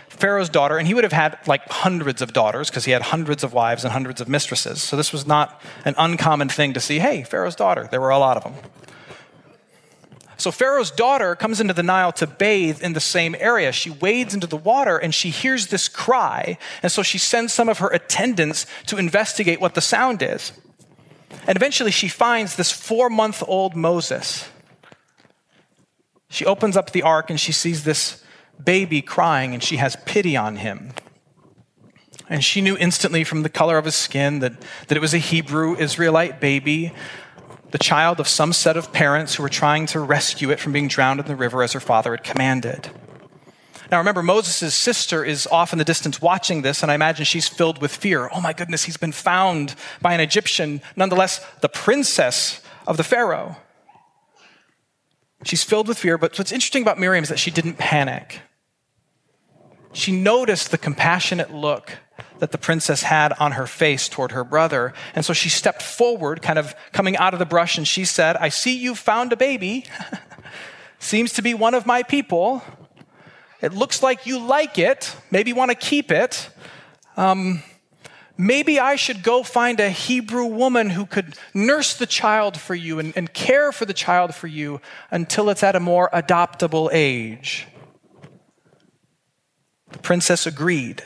Pharaoh's 0.10 0.50
daughter, 0.50 0.78
and 0.78 0.88
he 0.88 0.94
would 0.94 1.04
have 1.04 1.14
had 1.14 1.40
like 1.48 1.68
hundreds 1.68 2.22
of 2.22 2.32
daughters 2.32 2.70
because 2.70 2.86
he 2.86 2.92
had 2.92 3.02
hundreds 3.02 3.44
of 3.44 3.54
wives 3.54 3.84
and 3.84 3.92
hundreds 3.92 4.22
of 4.22 4.30
mistresses. 4.30 4.82
So 4.82 4.96
this 4.96 5.12
was 5.12 5.26
not 5.26 5.62
an 5.84 5.96
uncommon 5.98 6.48
thing 6.50 6.74
to 6.74 6.80
see. 6.80 7.00
Hey, 7.00 7.24
Pharaoh's 7.24 7.56
daughter. 7.56 7.88
There 7.90 8.00
were 8.00 8.12
a 8.12 8.20
lot 8.20 8.38
of 8.38 8.44
them. 8.44 8.54
So 10.38 10.52
Pharaoh's 10.52 10.92
daughter 10.92 11.36
comes 11.36 11.62
into 11.62 11.74
the 11.74 11.84
Nile 11.84 12.12
to 12.14 12.26
bathe 12.26 12.82
in 12.82 12.94
the 12.94 13.00
same 13.00 13.36
area. 13.40 13.72
She 13.72 13.92
wades 13.92 14.34
into 14.34 14.48
the 14.48 14.58
water 14.58 14.98
and 14.98 15.14
she 15.14 15.30
hears 15.30 15.68
this 15.68 15.88
cry. 15.88 16.58
And 16.82 16.92
so 16.92 17.04
she 17.04 17.20
sends 17.20 17.54
some 17.54 17.70
of 17.70 17.78
her 17.78 17.90
attendants 17.90 18.66
to 18.88 18.98
investigate 18.98 19.62
what 19.62 19.76
the 19.76 19.82
sound 19.82 20.24
is. 20.24 20.52
And 21.48 21.56
eventually 21.56 21.92
she 21.92 22.08
finds 22.08 22.56
this 22.56 22.72
four 22.72 23.10
month 23.10 23.44
old 23.48 23.76
Moses. 23.76 24.48
She 26.30 26.46
opens 26.46 26.78
up 26.78 26.92
the 26.92 27.02
ark 27.04 27.30
and 27.30 27.40
she 27.40 27.52
sees 27.52 27.84
this 27.84 28.24
baby 28.64 29.02
crying 29.02 29.54
and 29.54 29.64
she 29.64 29.78
has 29.78 29.98
pity 30.06 30.38
on 30.38 30.58
him. 30.58 30.94
And 32.30 32.44
she 32.44 32.62
knew 32.62 32.78
instantly 32.78 33.26
from 33.26 33.44
the 33.44 33.50
color 33.50 33.78
of 33.78 33.86
his 33.86 33.96
skin 33.96 34.40
that, 34.40 34.54
that 34.88 34.98
it 34.98 35.02
was 35.02 35.14
a 35.14 35.18
Hebrew 35.18 35.76
Israelite 35.76 36.40
baby, 36.40 36.94
the 37.72 37.78
child 37.78 38.20
of 38.22 38.28
some 38.28 38.54
set 38.54 38.78
of 38.78 38.94
parents 38.94 39.36
who 39.36 39.44
were 39.44 39.50
trying 39.50 39.86
to 39.88 40.00
rescue 40.00 40.52
it 40.52 40.60
from 40.60 40.72
being 40.72 40.88
drowned 40.88 41.20
in 41.20 41.26
the 41.26 41.36
river 41.36 41.64
as 41.64 41.74
her 41.74 41.80
father 41.80 42.12
had 42.12 42.24
commanded. 42.24 42.90
Now 43.92 43.98
remember, 43.98 44.24
Moses' 44.24 44.74
sister 44.74 45.26
is 45.26 45.46
off 45.48 45.74
in 45.74 45.78
the 45.78 45.84
distance 45.84 46.22
watching 46.22 46.62
this, 46.62 46.82
and 46.82 46.90
I 46.90 46.96
imagine 46.96 47.26
she's 47.26 47.50
filled 47.50 47.82
with 47.82 47.94
fear. 47.94 48.30
Oh 48.34 48.40
my 48.40 48.54
goodness, 48.54 48.86
he's 48.86 48.96
been 48.96 49.12
found 49.12 49.76
by 50.02 50.14
an 50.14 50.22
Egyptian, 50.22 50.82
nonetheless, 50.96 51.46
the 51.60 51.68
princess 51.68 52.62
of 52.88 52.96
the 52.96 53.04
Pharaoh. 53.04 53.58
She's 55.44 55.64
filled 55.64 55.90
with 55.90 55.98
fear, 55.98 56.18
but 56.18 56.38
what's 56.40 56.54
interesting 56.54 56.84
about 56.84 57.00
Miriam 57.00 57.24
is 57.24 57.30
that 57.30 57.40
she 57.40 57.52
didn't 57.52 57.78
panic. 57.78 58.40
She 59.92 60.14
noticed 60.14 60.72
the 60.72 60.78
compassionate 60.78 61.54
look 61.54 61.98
that 62.40 62.54
the 62.54 62.58
princess 62.58 63.04
had 63.04 63.34
on 63.40 63.54
her 63.54 63.68
face 63.68 64.08
toward 64.08 64.32
her 64.32 64.46
brother. 64.46 64.94
And 65.16 65.26
so 65.26 65.34
she 65.34 65.50
stepped 65.50 65.82
forward, 65.82 66.42
kind 66.42 66.58
of 66.58 66.76
coming 66.94 67.18
out 67.18 67.34
of 67.34 67.40
the 67.40 67.46
brush, 67.46 67.78
and 67.78 67.86
she 67.86 68.06
said, 68.06 68.38
I 68.38 68.48
see 68.50 68.78
you 68.78 68.96
found 68.96 69.34
a 69.34 69.38
baby. 69.38 69.86
Seems 71.00 71.34
to 71.34 71.42
be 71.42 71.54
one 71.54 71.74
of 71.74 71.86
my 71.86 72.04
people. 72.04 72.64
It 73.62 73.74
looks 73.74 74.02
like 74.02 74.26
you 74.26 74.40
like 74.40 74.78
it, 74.80 75.16
maybe 75.30 75.52
you 75.52 75.56
want 75.56 75.70
to 75.72 75.76
keep 75.76 76.12
it. 76.12 76.50
Um, 77.16 77.62
maybe 78.38 78.80
I 78.80 78.96
should 78.96 79.22
go 79.22 79.44
find 79.44 79.80
a 79.80 79.90
Hebrew 79.90 80.46
woman 80.46 80.90
who 80.90 81.06
could 81.06 81.36
nurse 81.54 81.94
the 81.96 82.08
child 82.08 82.60
for 82.60 82.74
you 82.74 82.98
and, 82.98 83.14
and 83.16 83.32
care 83.34 83.72
for 83.72 83.86
the 83.86 83.94
child 83.94 84.34
for 84.34 84.48
you 84.48 84.82
until 85.12 85.50
it's 85.50 85.62
at 85.62 85.76
a 85.76 85.80
more 85.80 86.10
adoptable 86.12 86.90
age. 86.92 87.68
The 89.92 90.00
princess 90.00 90.48
agreed. 90.48 91.04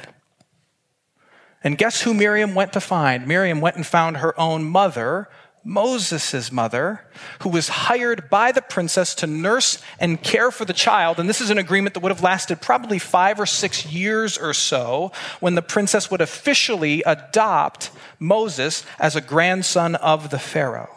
And 1.64 1.78
guess 1.78 2.04
who 2.04 2.14
Miriam 2.14 2.54
went 2.54 2.74
to 2.74 2.80
find? 2.80 3.28
Miriam 3.28 3.60
went 3.60 3.76
and 3.76 3.86
found 3.86 4.18
her 4.18 4.40
own 4.40 4.64
mother, 4.64 5.28
Moses' 5.68 6.52
mother, 6.52 7.04
who 7.40 7.50
was 7.50 7.68
hired 7.68 8.30
by 8.30 8.52
the 8.52 8.62
princess 8.62 9.16
to 9.16 9.28
nurse 9.28 9.82
and 10.00 10.22
care 10.22 10.52
for 10.52 10.64
the 10.64 10.74
child. 10.74 11.20
And 11.20 11.28
this 11.28 11.42
is 11.42 11.50
an 11.50 11.58
agreement 11.58 11.96
that 11.96 12.02
would 12.02 12.12
have 12.12 12.22
lasted 12.22 12.62
probably 12.62 13.00
five 13.00 13.40
or 13.40 13.48
six 13.48 13.84
years 13.84 14.38
or 14.38 14.54
so 14.54 15.12
when 15.40 15.56
the 15.56 15.64
princess 15.64 16.12
would 16.12 16.22
officially 16.22 17.02
adopt 17.04 17.90
Moses 18.20 18.86
as 19.00 19.16
a 19.16 19.22
grandson 19.22 19.96
of 19.96 20.30
the 20.30 20.38
Pharaoh. 20.38 20.96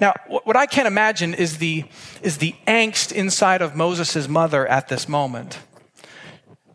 Now, 0.00 0.14
what 0.26 0.56
I 0.56 0.64
can't 0.64 0.88
imagine 0.88 1.34
is 1.34 1.58
the, 1.58 1.84
is 2.22 2.38
the 2.38 2.54
angst 2.66 3.12
inside 3.12 3.60
of 3.60 3.76
Moses' 3.76 4.26
mother 4.26 4.66
at 4.66 4.88
this 4.88 5.06
moment. 5.06 5.58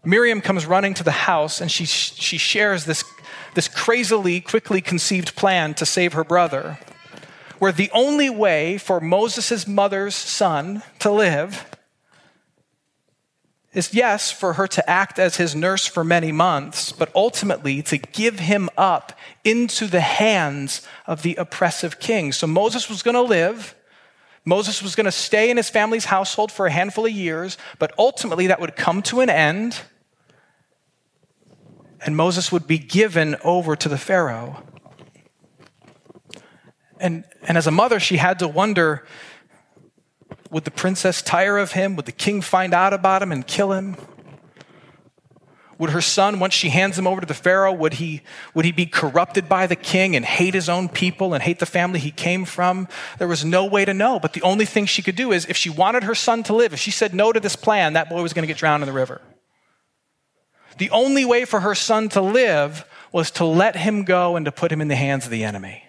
Miriam 0.04 0.40
comes 0.40 0.68
running 0.68 0.94
to 0.94 1.04
the 1.04 1.10
house 1.10 1.62
and 1.62 1.72
she, 1.72 1.86
she 1.86 2.38
shares 2.38 2.86
this, 2.86 3.04
this 3.56 3.68
crazily, 3.68 4.40
quickly 4.42 4.82
conceived 4.82 5.36
plan 5.36 5.74
to 5.74 5.86
save 5.86 6.14
her 6.14 6.24
brother, 6.24 6.78
where 7.58 7.72
the 7.72 7.90
only 7.94 8.30
way 8.30 8.78
for 8.78 9.00
Moses' 9.00 9.66
mother's 9.66 10.14
son 10.14 10.84
to 11.00 11.10
live 11.10 11.66
is, 13.74 13.94
yes, 13.94 14.32
for 14.32 14.54
her 14.54 14.68
to 14.68 14.90
act 14.90 15.20
as 15.20 15.38
his 15.38 15.56
nurse 15.56 15.86
for 15.86 16.04
many 16.04 16.32
months, 16.32 16.92
but 16.92 17.12
ultimately 17.14 17.82
to 17.84 17.98
give 17.98 18.40
him 18.40 18.70
up 18.78 19.12
into 19.44 19.88
the 19.88 20.02
hands 20.02 20.82
of 21.06 21.24
the 21.24 21.36
oppressive 21.36 22.00
king. 22.00 22.32
So 22.32 22.48
Moses 22.48 22.90
was 22.90 23.04
going 23.04 23.16
to 23.16 23.22
live. 23.22 23.76
Moses 24.46 24.82
was 24.82 24.96
going 24.96 25.06
to 25.06 25.12
stay 25.12 25.50
in 25.50 25.58
his 25.58 25.70
family's 25.70 26.06
household 26.06 26.52
for 26.52 26.68
a 26.68 26.72
handful 26.72 27.06
of 27.06 27.12
years, 27.12 27.58
but 27.80 27.94
ultimately 27.98 28.48
that 28.48 28.62
would 28.62 28.76
come 28.76 29.02
to 29.04 29.20
an 29.20 29.30
end 29.30 29.82
and 32.06 32.16
Moses 32.16 32.52
would 32.52 32.68
be 32.68 32.78
given 32.78 33.36
over 33.44 33.76
to 33.76 33.90
the 33.90 33.98
Pharaoh. 33.98 34.64
And, 37.00 37.26
and 37.48 37.58
as 37.58 37.66
a 37.68 37.72
mother, 37.72 38.00
she 38.00 38.18
had 38.18 38.40
to 38.40 38.48
wonder 38.48 39.06
would 40.52 40.64
the 40.64 40.72
princess 40.72 41.22
tire 41.22 41.58
of 41.58 41.74
him? 41.74 41.96
Would 41.96 42.06
the 42.06 42.12
king 42.12 42.40
find 42.40 42.74
out 42.74 42.94
about 42.94 43.22
him 43.22 43.32
and 43.32 43.46
kill 43.46 43.74
him? 43.74 43.98
Would 45.78 45.90
her 45.90 46.02
son, 46.02 46.40
once 46.40 46.54
she 46.54 46.70
hands 46.70 46.98
him 46.98 47.06
over 47.06 47.20
to 47.20 47.28
the 47.28 47.34
Pharaoh, 47.34 47.74
would 47.74 47.96
he, 47.96 48.22
would 48.54 48.64
he 48.64 48.72
be 48.72 48.86
corrupted 48.86 49.50
by 49.50 49.68
the 49.68 49.76
king 49.76 50.16
and 50.16 50.24
hate 50.24 50.54
his 50.54 50.70
own 50.70 50.88
people 50.88 51.34
and 51.34 51.44
hate 51.44 51.60
the 51.60 51.66
family 51.66 52.00
he 52.00 52.12
came 52.12 52.46
from? 52.46 52.88
There 53.18 53.28
was 53.28 53.44
no 53.44 53.66
way 53.66 53.84
to 53.84 53.94
know. 53.94 54.20
But 54.20 54.32
the 54.32 54.44
only 54.44 54.64
thing 54.64 54.86
she 54.86 55.02
could 55.02 55.18
do 55.18 55.34
is 55.34 55.46
if 55.48 55.58
she 55.58 55.70
wanted 55.70 56.04
her 56.04 56.16
son 56.16 56.44
to 56.44 56.56
live, 56.56 56.72
if 56.72 56.80
she 56.80 56.92
said 56.92 57.14
no 57.14 57.34
to 57.34 57.40
this 57.42 57.58
plan, 57.58 57.94
that 57.94 58.10
boy 58.10 58.22
was 58.22 58.32
going 58.32 58.44
to 58.44 58.48
get 58.48 58.58
drowned 58.58 58.84
in 58.84 58.88
the 58.88 58.94
river. 58.94 59.20
The 60.78 60.90
only 60.90 61.24
way 61.24 61.46
for 61.46 61.62
her 61.62 61.74
son 61.74 62.10
to 62.10 62.22
live 62.22 62.86
was 63.14 63.32
to 63.32 63.46
let 63.46 63.78
him 63.78 64.04
go 64.04 64.36
and 64.36 64.46
to 64.46 64.52
put 64.52 64.72
him 64.72 64.82
in 64.82 64.90
the 64.90 64.96
hands 64.96 65.24
of 65.24 65.32
the 65.32 65.46
enemy. 65.46 65.84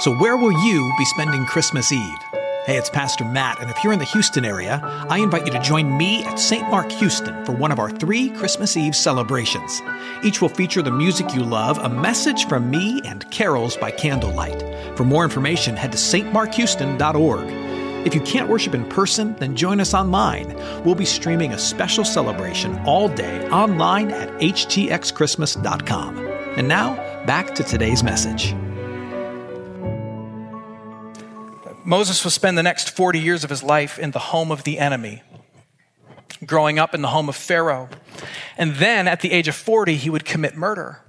So, 0.00 0.14
where 0.16 0.36
will 0.36 0.52
you 0.66 0.92
be 0.98 1.04
spending 1.06 1.46
Christmas 1.46 1.90
Eve? 1.90 2.18
Hey, 2.66 2.76
it's 2.76 2.90
Pastor 2.90 3.24
Matt, 3.24 3.60
and 3.60 3.70
if 3.70 3.82
you're 3.82 3.92
in 3.92 3.98
the 3.98 4.04
Houston 4.06 4.44
area, 4.44 4.80
I 5.08 5.18
invite 5.18 5.46
you 5.46 5.52
to 5.52 5.60
join 5.60 5.96
me 5.96 6.24
at 6.24 6.38
St. 6.38 6.68
Mark 6.70 6.90
Houston 6.92 7.44
for 7.44 7.52
one 7.52 7.72
of 7.72 7.78
our 7.78 7.90
three 7.90 8.30
Christmas 8.30 8.76
Eve 8.76 8.96
celebrations. 8.96 9.82
Each 10.22 10.42
will 10.42 10.48
feature 10.48 10.82
the 10.82 10.90
music 10.90 11.34
you 11.34 11.42
love, 11.42 11.78
a 11.78 11.88
message 11.88 12.46
from 12.46 12.70
me, 12.70 13.00
and 13.04 13.30
carols 13.30 13.76
by 13.76 13.90
candlelight. 13.90 14.62
For 14.96 15.04
more 15.04 15.24
information, 15.24 15.76
head 15.76 15.92
to 15.92 15.98
stmarkhouston.org. 15.98 17.63
If 18.04 18.14
you 18.14 18.20
can't 18.20 18.50
worship 18.50 18.74
in 18.74 18.86
person, 18.86 19.34
then 19.36 19.56
join 19.56 19.80
us 19.80 19.94
online. 19.94 20.54
We'll 20.84 20.94
be 20.94 21.06
streaming 21.06 21.52
a 21.52 21.58
special 21.58 22.04
celebration 22.04 22.78
all 22.80 23.08
day 23.08 23.48
online 23.48 24.10
at 24.10 24.28
htxchristmas.com. 24.40 26.18
And 26.56 26.68
now, 26.68 26.96
back 27.24 27.54
to 27.54 27.64
today's 27.64 28.04
message. 28.04 28.54
Moses 31.86 32.22
will 32.24 32.30
spend 32.30 32.58
the 32.58 32.62
next 32.62 32.90
40 32.90 33.20
years 33.20 33.42
of 33.42 33.50
his 33.50 33.62
life 33.62 33.98
in 33.98 34.10
the 34.10 34.18
home 34.18 34.50
of 34.50 34.64
the 34.64 34.78
enemy, 34.78 35.22
growing 36.44 36.78
up 36.78 36.94
in 36.94 37.00
the 37.00 37.08
home 37.08 37.30
of 37.30 37.36
Pharaoh. 37.36 37.88
And 38.58 38.74
then 38.76 39.08
at 39.08 39.20
the 39.20 39.32
age 39.32 39.48
of 39.48 39.54
40, 39.54 39.96
he 39.96 40.10
would 40.10 40.26
commit 40.26 40.56
murder. 40.56 41.00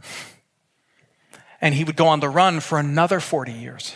And 1.60 1.76
he 1.76 1.84
would 1.84 1.96
go 1.96 2.08
on 2.08 2.22
the 2.22 2.30
run 2.30 2.62
for 2.62 2.80
another 2.80 3.20
40 3.20 3.52
years. 3.52 3.96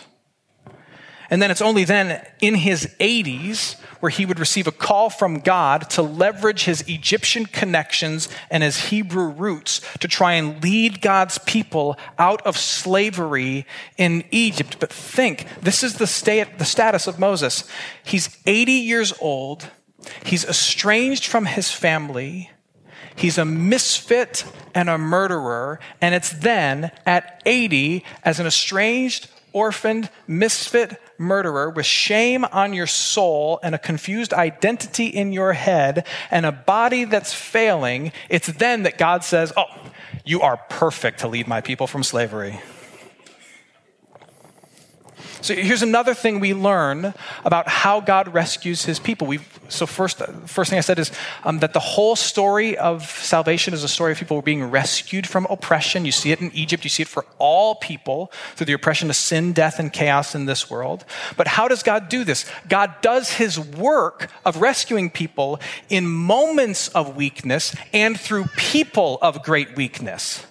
And 1.30 1.40
then 1.40 1.52
it's 1.52 1.62
only 1.62 1.84
then 1.84 2.26
in 2.40 2.56
his 2.56 2.86
80s 2.98 3.76
where 4.00 4.10
he 4.10 4.26
would 4.26 4.40
receive 4.40 4.66
a 4.66 4.72
call 4.72 5.10
from 5.10 5.40
God 5.40 5.88
to 5.90 6.02
leverage 6.02 6.64
his 6.64 6.82
Egyptian 6.88 7.46
connections 7.46 8.28
and 8.50 8.62
his 8.62 8.88
Hebrew 8.88 9.28
roots 9.28 9.80
to 10.00 10.08
try 10.08 10.32
and 10.32 10.62
lead 10.62 11.00
God's 11.00 11.38
people 11.38 11.96
out 12.18 12.44
of 12.46 12.58
slavery 12.58 13.66
in 13.96 14.24
Egypt. 14.32 14.78
But 14.80 14.92
think, 14.92 15.46
this 15.62 15.84
is 15.84 15.94
the, 15.94 16.06
state, 16.06 16.58
the 16.58 16.64
status 16.64 17.06
of 17.06 17.18
Moses. 17.20 17.64
He's 18.02 18.36
80 18.46 18.72
years 18.72 19.12
old, 19.20 19.68
he's 20.24 20.44
estranged 20.44 21.26
from 21.26 21.46
his 21.46 21.70
family. 21.70 22.50
He's 23.16 23.36
a 23.36 23.44
misfit 23.44 24.44
and 24.74 24.88
a 24.88 24.96
murderer. 24.96 25.78
And 26.00 26.14
it's 26.14 26.30
then 26.30 26.90
at 27.04 27.42
80, 27.44 28.02
as 28.24 28.40
an 28.40 28.46
estranged, 28.46 29.28
orphaned, 29.52 30.08
misfit 30.26 30.98
murderer 31.20 31.70
with 31.70 31.86
shame 31.86 32.44
on 32.46 32.72
your 32.72 32.86
soul 32.86 33.60
and 33.62 33.74
a 33.74 33.78
confused 33.78 34.32
identity 34.32 35.06
in 35.06 35.32
your 35.32 35.52
head 35.52 36.06
and 36.30 36.46
a 36.46 36.52
body 36.52 37.04
that's 37.04 37.34
failing, 37.34 38.10
it's 38.28 38.48
then 38.48 38.82
that 38.84 38.98
God 38.98 39.22
says, 39.22 39.52
Oh, 39.56 39.66
you 40.24 40.40
are 40.40 40.56
perfect 40.68 41.20
to 41.20 41.28
lead 41.28 41.46
my 41.46 41.60
people 41.60 41.86
from 41.86 42.02
slavery. 42.02 42.60
So 45.42 45.54
here's 45.54 45.82
another 45.82 46.12
thing 46.12 46.38
we 46.38 46.52
learn 46.52 47.14
about 47.44 47.66
how 47.68 48.00
God 48.00 48.32
rescues 48.34 48.84
his 48.84 48.98
people. 48.98 49.26
we 49.26 49.40
so 49.68 49.86
first, 49.86 50.18
first 50.46 50.70
thing 50.70 50.78
I 50.78 50.82
said 50.82 50.98
is 50.98 51.10
um, 51.44 51.60
that 51.60 51.72
the 51.72 51.80
whole 51.80 52.16
story 52.16 52.76
of 52.76 53.04
salvation 53.04 53.72
is 53.72 53.84
a 53.84 53.88
story 53.88 54.12
of 54.12 54.18
people 54.18 54.42
being 54.42 54.64
rescued 54.64 55.26
from 55.26 55.46
oppression. 55.48 56.04
You 56.04 56.12
see 56.12 56.32
it 56.32 56.40
in 56.40 56.50
Egypt. 56.52 56.84
You 56.84 56.90
see 56.90 57.02
it 57.02 57.08
for 57.08 57.24
all 57.38 57.76
people 57.76 58.32
through 58.56 58.66
the 58.66 58.72
oppression 58.72 59.08
of 59.08 59.16
sin, 59.16 59.52
death, 59.52 59.78
and 59.78 59.92
chaos 59.92 60.34
in 60.34 60.46
this 60.46 60.68
world. 60.68 61.04
But 61.36 61.46
how 61.48 61.68
does 61.68 61.82
God 61.82 62.08
do 62.08 62.24
this? 62.24 62.44
God 62.68 62.94
does 63.00 63.32
his 63.32 63.58
work 63.58 64.30
of 64.44 64.60
rescuing 64.60 65.08
people 65.08 65.60
in 65.88 66.06
moments 66.06 66.88
of 66.88 67.16
weakness 67.16 67.74
and 67.92 68.18
through 68.18 68.46
people 68.56 69.18
of 69.22 69.42
great 69.42 69.76
weakness. 69.76 70.44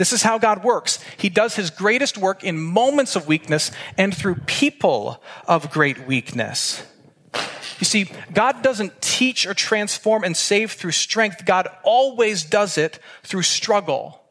This 0.00 0.14
is 0.14 0.22
how 0.22 0.38
God 0.38 0.64
works. 0.64 0.98
He 1.18 1.28
does 1.28 1.56
his 1.56 1.68
greatest 1.68 2.16
work 2.16 2.42
in 2.42 2.58
moments 2.58 3.16
of 3.16 3.28
weakness 3.28 3.70
and 3.98 4.16
through 4.16 4.36
people 4.46 5.22
of 5.46 5.70
great 5.70 6.06
weakness. 6.06 6.82
You 7.78 7.84
see, 7.84 8.10
God 8.32 8.62
doesn't 8.62 9.02
teach 9.02 9.44
or 9.46 9.52
transform 9.52 10.24
and 10.24 10.34
save 10.34 10.72
through 10.72 10.92
strength. 10.92 11.44
God 11.44 11.68
always 11.82 12.44
does 12.44 12.78
it 12.78 12.98
through 13.24 13.42
struggle. 13.42 14.22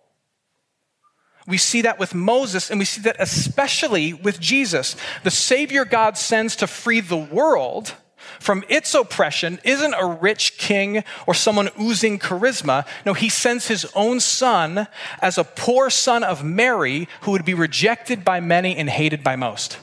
We 1.45 1.59
see 1.59 1.83
that 1.83 1.99
with 1.99 2.15
Moses, 2.15 2.71
and 2.71 2.79
we 2.79 2.85
see 2.85 3.01
that 3.01 3.17
especially 3.19 4.11
with 4.11 4.39
Jesus. 4.39 4.95
The 5.23 5.29
Savior 5.29 5.85
God 5.85 6.17
sends 6.17 6.55
to 6.55 6.65
free 6.65 6.99
the 6.99 7.15
world 7.15 7.93
from 8.39 8.63
its 8.69 8.93
oppression 8.93 9.59
isn't 9.63 9.93
a 9.93 10.05
rich 10.05 10.57
king 10.57 11.03
or 11.25 11.33
someone 11.33 11.69
oozing 11.79 12.19
charisma. 12.19 12.85
No, 13.05 13.13
he 13.13 13.29
sends 13.29 13.67
his 13.67 13.85
own 13.95 14.19
son 14.19 14.87
as 15.21 15.37
a 15.37 15.43
poor 15.43 15.89
son 15.89 16.23
of 16.23 16.43
Mary 16.43 17.07
who 17.21 17.31
would 17.31 17.45
be 17.45 17.53
rejected 17.53 18.25
by 18.25 18.39
many 18.39 18.75
and 18.75 18.89
hated 18.89 19.23
by 19.23 19.35
most. 19.35 19.77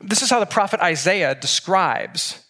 This 0.00 0.22
is 0.22 0.30
how 0.30 0.40
the 0.40 0.46
prophet 0.46 0.80
Isaiah 0.80 1.34
describes 1.34 2.45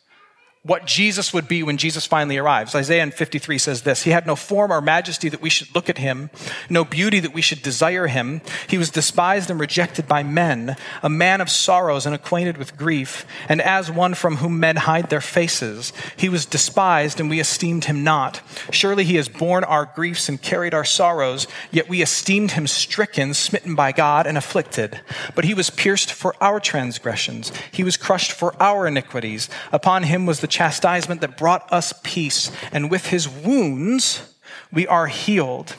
what 0.66 0.84
Jesus 0.84 1.32
would 1.32 1.46
be 1.46 1.62
when 1.62 1.76
Jesus 1.76 2.06
finally 2.06 2.38
arrives. 2.38 2.74
Isaiah 2.74 3.08
53 3.08 3.58
says 3.58 3.82
this 3.82 4.02
He 4.02 4.10
had 4.10 4.26
no 4.26 4.34
form 4.34 4.72
or 4.72 4.80
majesty 4.80 5.28
that 5.28 5.40
we 5.40 5.50
should 5.50 5.72
look 5.74 5.88
at 5.88 5.98
him, 5.98 6.30
no 6.68 6.84
beauty 6.84 7.20
that 7.20 7.34
we 7.34 7.42
should 7.42 7.62
desire 7.62 8.08
him. 8.08 8.40
He 8.68 8.78
was 8.78 8.90
despised 8.90 9.48
and 9.48 9.60
rejected 9.60 10.08
by 10.08 10.22
men, 10.24 10.76
a 11.02 11.08
man 11.08 11.40
of 11.40 11.50
sorrows 11.50 12.04
and 12.04 12.14
acquainted 12.14 12.56
with 12.56 12.76
grief, 12.76 13.24
and 13.48 13.60
as 13.60 13.90
one 13.90 14.14
from 14.14 14.36
whom 14.36 14.58
men 14.58 14.76
hide 14.76 15.08
their 15.08 15.20
faces. 15.20 15.92
He 16.16 16.28
was 16.28 16.44
despised 16.44 17.20
and 17.20 17.30
we 17.30 17.38
esteemed 17.38 17.84
him 17.84 18.02
not. 18.02 18.42
Surely 18.70 19.04
he 19.04 19.16
has 19.16 19.28
borne 19.28 19.64
our 19.64 19.86
griefs 19.86 20.28
and 20.28 20.42
carried 20.42 20.74
our 20.74 20.84
sorrows, 20.84 21.46
yet 21.70 21.88
we 21.88 22.02
esteemed 22.02 22.52
him 22.52 22.66
stricken, 22.66 23.34
smitten 23.34 23.76
by 23.76 23.92
God, 23.92 24.26
and 24.26 24.36
afflicted. 24.36 25.00
But 25.34 25.44
he 25.44 25.54
was 25.54 25.70
pierced 25.70 26.12
for 26.12 26.34
our 26.40 26.58
transgressions, 26.58 27.52
he 27.70 27.84
was 27.84 27.96
crushed 27.96 28.32
for 28.32 28.60
our 28.60 28.86
iniquities. 28.86 29.48
Upon 29.72 30.02
him 30.04 30.26
was 30.26 30.40
the 30.40 30.55
chastisement 30.56 31.20
that 31.20 31.36
brought 31.36 31.70
us 31.70 31.92
peace, 32.02 32.50
and 32.72 32.90
with 32.90 33.08
his 33.08 33.28
wounds 33.28 34.34
we 34.72 34.86
are 34.86 35.06
healed. 35.06 35.72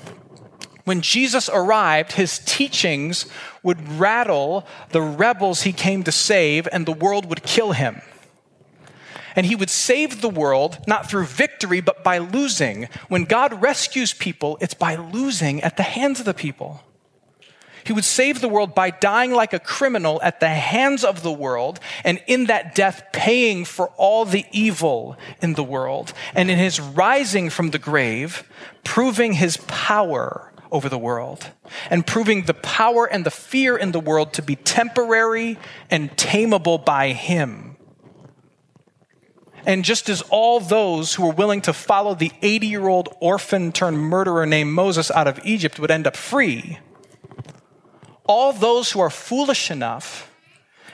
When 0.84 1.02
Jesus 1.02 1.50
arrived, 1.50 2.12
his 2.12 2.38
teachings 2.40 3.26
would 3.63 4.00
rattle 4.00 4.68
the 4.92 5.02
rebels 5.02 5.63
he 5.63 5.74
came 5.74 6.04
to 6.04 6.12
save, 6.12 6.68
and 6.72 6.86
the 6.86 6.92
world 6.92 7.26
would 7.26 7.42
kill 7.42 7.72
him. 7.72 8.02
And 9.36 9.48
he 9.48 9.56
would 9.56 9.72
save 9.72 10.22
the 10.22 10.30
world 10.30 10.78
not 10.88 11.10
through 11.10 11.26
victory, 11.26 11.82
but 11.82 12.04
by 12.04 12.20
losing. 12.20 12.88
When 13.08 13.24
God 13.26 13.62
rescues 13.62 14.13
people, 14.13 14.60
it's 14.62 14.76
by 14.76 14.96
losing 14.96 15.62
at 15.63 15.76
the 15.76 15.84
hands 15.84 16.20
of 16.20 16.26
the 16.26 16.34
people. 16.34 16.84
He 17.88 17.93
would 17.93 18.04
save 18.04 18.41
the 18.41 18.50
world 18.50 18.76
by 18.76 18.89
dying 18.89 19.32
like 19.32 19.54
a 19.54 19.60
criminal 19.60 20.19
at 20.21 20.41
the 20.41 20.50
hands 20.50 21.06
of 21.06 21.23
the 21.23 21.32
world, 21.32 21.80
and 22.04 22.21
in 22.28 22.47
that 22.47 22.76
death, 22.76 23.02
paying 23.13 23.63
for 23.63 23.93
all 23.95 24.26
the 24.26 24.45
evil 24.52 25.15
in 25.41 25.54
the 25.54 25.63
world. 25.63 26.12
And 26.36 26.52
in 26.52 26.58
his 26.58 26.82
rising 26.82 27.50
from 27.50 27.69
the 27.69 27.80
grave, 27.80 28.43
proving 28.84 29.32
his 29.32 29.56
power 29.67 30.52
over 30.69 30.89
the 30.89 30.97
world, 30.97 31.50
and 31.89 32.06
proving 32.06 32.41
the 32.41 32.54
power 32.54 33.06
and 33.06 33.26
the 33.26 33.32
fear 33.32 33.78
in 33.78 33.93
the 33.93 34.02
world 34.02 34.34
to 34.34 34.41
be 34.41 34.58
temporary 34.58 35.58
and 35.89 36.12
tameable 36.17 36.84
by 36.84 37.13
him. 37.13 37.78
And 39.65 39.86
just 39.86 40.10
as 40.10 40.23
all 40.23 40.60
those 40.60 41.13
who 41.13 41.26
were 41.26 41.34
willing 41.34 41.62
to 41.62 41.71
follow 41.71 42.15
the 42.15 42.34
80 42.41 42.67
year 42.67 42.89
old 42.89 43.15
orphan 43.21 43.71
turned 43.71 43.97
murderer 43.97 44.45
named 44.45 44.73
Moses 44.73 45.10
out 45.10 45.28
of 45.28 45.39
Egypt 45.45 45.80
would 45.80 45.89
end 45.89 46.06
up 46.06 46.17
free, 46.17 46.80
all 48.28 48.54
those 48.54 48.92
who 48.92 49.00
are 49.00 49.10
foolish 49.10 49.72
enough 49.72 50.28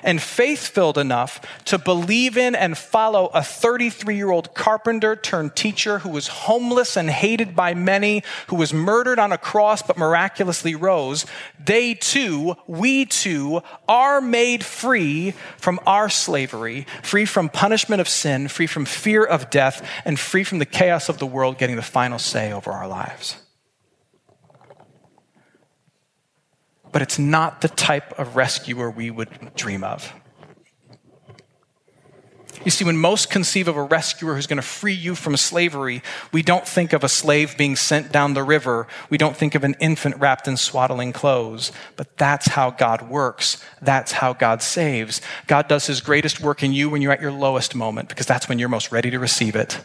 and 0.03 0.21
faith 0.21 0.67
filled 0.67 0.97
enough 0.97 1.41
to 1.65 1.77
believe 1.77 2.37
in 2.37 2.55
and 2.55 2.77
follow 2.77 3.27
a 3.27 3.41
33 3.41 4.15
year 4.15 4.29
old 4.29 4.53
carpenter 4.53 5.15
turned 5.15 5.55
teacher 5.55 5.99
who 5.99 6.09
was 6.09 6.27
homeless 6.27 6.95
and 6.97 7.09
hated 7.09 7.55
by 7.55 7.73
many, 7.73 8.23
who 8.47 8.55
was 8.55 8.73
murdered 8.73 9.17
on 9.17 9.31
a 9.31 9.37
cross 9.37 9.81
but 9.81 9.97
miraculously 9.97 10.75
rose, 10.75 11.25
they 11.63 11.93
too, 11.93 12.55
we 12.67 13.05
too, 13.05 13.61
are 13.87 14.21
made 14.21 14.63
free 14.63 15.31
from 15.57 15.79
our 15.87 16.09
slavery, 16.09 16.85
free 17.01 17.25
from 17.25 17.49
punishment 17.49 18.01
of 18.01 18.09
sin, 18.09 18.47
free 18.47 18.67
from 18.67 18.85
fear 18.85 19.23
of 19.23 19.49
death, 19.49 19.87
and 20.05 20.19
free 20.19 20.43
from 20.43 20.59
the 20.59 20.65
chaos 20.65 21.09
of 21.09 21.17
the 21.17 21.25
world 21.25 21.57
getting 21.57 21.75
the 21.75 21.81
final 21.81 22.19
say 22.19 22.51
over 22.51 22.71
our 22.71 22.87
lives. 22.87 23.37
But 26.93 27.01
it's 27.01 27.19
not 27.19 27.59
the 27.59 27.67
type 27.67 28.17
of 28.17 28.37
rescuer 28.37 28.89
we 28.89 29.11
would 29.11 29.53
dream 29.55 29.83
of. 29.83 30.13
You 32.63 32.71
see, 32.71 32.85
when 32.85 32.95
most 32.95 33.29
conceive 33.29 33.67
of 33.67 33.75
a 33.75 33.83
rescuer 33.83 34.35
who's 34.35 34.47
going 34.47 34.57
to 34.57 34.61
free 34.61 34.93
you 34.93 35.15
from 35.15 35.35
slavery, 35.35 36.01
we 36.31 36.41
don't 36.41 36.65
think 36.65 36.93
of 36.93 37.03
a 37.03 37.09
slave 37.09 37.57
being 37.57 37.75
sent 37.75 38.13
down 38.13 38.35
the 38.35 38.43
river. 38.43 38.87
We 39.09 39.17
don't 39.17 39.35
think 39.35 39.53
of 39.55 39.65
an 39.65 39.75
infant 39.81 40.15
wrapped 40.17 40.47
in 40.47 40.55
swaddling 40.55 41.11
clothes. 41.11 41.73
But 41.97 42.15
that's 42.17 42.47
how 42.47 42.71
God 42.71 43.09
works. 43.09 43.61
That's 43.81 44.13
how 44.13 44.31
God 44.31 44.61
saves. 44.61 45.19
God 45.47 45.67
does 45.67 45.87
his 45.87 45.99
greatest 45.99 46.39
work 46.39 46.63
in 46.63 46.71
you 46.71 46.89
when 46.89 47.01
you're 47.01 47.11
at 47.11 47.21
your 47.21 47.33
lowest 47.33 47.75
moment, 47.75 48.07
because 48.07 48.27
that's 48.27 48.47
when 48.47 48.59
you're 48.59 48.69
most 48.69 48.93
ready 48.93 49.11
to 49.11 49.19
receive 49.19 49.57
it. 49.57 49.83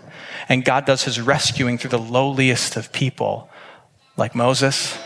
And 0.48 0.64
God 0.64 0.84
does 0.84 1.02
his 1.02 1.20
rescuing 1.20 1.78
through 1.78 1.90
the 1.90 1.98
lowliest 1.98 2.76
of 2.76 2.92
people, 2.92 3.50
like 4.16 4.36
Moses 4.36 4.96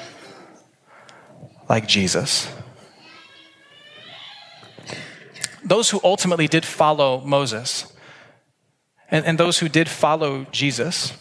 like 1.68 1.86
Jesus. 1.86 2.48
Those 5.64 5.90
who 5.90 6.00
ultimately 6.02 6.48
did 6.48 6.64
follow 6.64 7.20
Moses 7.20 7.92
and, 9.12 9.26
and 9.26 9.38
those 9.38 9.58
who 9.58 9.68
did 9.68 9.88
follow 9.88 10.46
Jesus, 10.50 11.12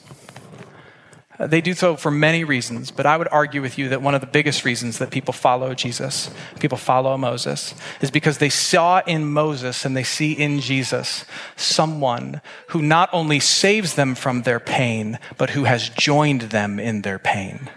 uh, 1.38 1.45
they 1.45 1.60
do 1.60 1.73
so 1.73 1.97
for 1.97 2.10
many 2.10 2.43
reasons, 2.43 2.89
but 2.89 3.06
I 3.06 3.17
would 3.17 3.27
argue 3.32 3.62
with 3.62 3.77
you 3.77 3.89
that 3.89 4.01
one 4.01 4.15
of 4.15 4.21
the 4.21 4.27
biggest 4.27 4.63
reasons 4.63 4.97
that 4.99 5.12
people 5.12 5.34
follow 5.34 5.73
Jesus, 5.73 6.30
people 6.60 6.77
follow 6.77 7.17
Moses, 7.17 7.75
is 7.99 8.10
because 8.10 8.38
they 8.38 8.49
saw 8.49 9.01
in 9.06 9.25
Moses 9.25 9.84
and 9.84 9.95
they 9.95 10.04
see 10.04 10.32
in 10.32 10.62
Jesus 10.62 11.25
someone 11.58 12.41
who 12.67 12.82
not 12.82 13.10
only 13.12 13.41
saves 13.41 13.95
them 13.95 14.15
from 14.15 14.43
their 14.43 14.60
pain, 14.60 15.19
but 15.38 15.49
who 15.49 15.65
has 15.65 15.89
joined 15.89 16.43
them 16.43 16.80
in 16.80 17.01
their 17.01 17.19
pain. 17.19 17.69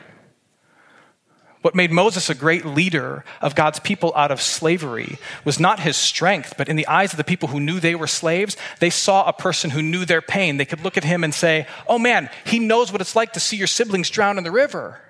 What 1.64 1.74
made 1.74 1.90
Moses 1.90 2.29
a 2.29 2.35
great 2.35 2.66
leader 2.66 3.24
of 3.40 3.55
God's 3.55 3.79
people 3.79 4.12
out 4.14 4.31
of 4.31 4.42
slavery 4.42 5.16
was 5.46 5.59
not 5.59 5.81
his 5.81 5.96
strength, 5.96 6.57
but 6.59 6.68
in 6.68 6.77
the 6.77 6.87
eyes 6.87 7.14
of 7.14 7.16
the 7.16 7.24
people 7.24 7.48
who 7.48 7.59
knew 7.59 7.81
they 7.81 7.94
were 7.94 8.07
slaves, 8.07 8.59
they 8.81 8.90
saw 8.90 9.27
a 9.27 9.33
person 9.33 9.70
who 9.70 9.81
knew 9.81 10.05
their 10.05 10.20
pain. 10.20 10.59
They 10.59 10.66
could 10.66 10.85
look 10.85 10.98
at 10.98 11.05
him 11.05 11.24
and 11.24 11.33
say, 11.33 11.66
Oh 11.88 11.98
man, 11.98 12.29
he 12.44 12.59
knows 12.59 12.92
what 12.92 13.00
it's 13.00 13.16
like 13.16 13.33
to 13.33 13.40
see 13.40 13.57
your 13.57 13.66
siblings 13.66 14.11
drown 14.11 14.37
in 14.37 14.44
the 14.44 14.50
river. 14.50 15.00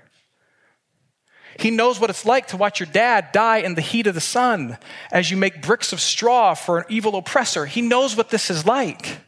He 1.59 1.73
knows 1.73 1.99
what 1.99 2.09
it's 2.09 2.25
like 2.25 2.47
to 2.49 2.57
watch 2.57 2.79
your 2.79 2.87
dad 2.87 3.33
die 3.33 3.59
in 3.59 3.75
the 3.75 3.81
heat 3.81 4.07
of 4.07 4.14
the 4.14 4.21
sun 4.21 4.79
as 5.11 5.33
you 5.33 5.37
make 5.37 5.61
bricks 5.61 5.93
of 5.93 6.01
straw 6.01 6.55
for 6.55 6.79
an 6.79 6.85
evil 6.88 7.17
oppressor. 7.17 7.67
He 7.67 7.83
knows 7.83 8.17
what 8.17 8.31
this 8.31 8.49
is 8.49 8.64
like. 8.64 9.19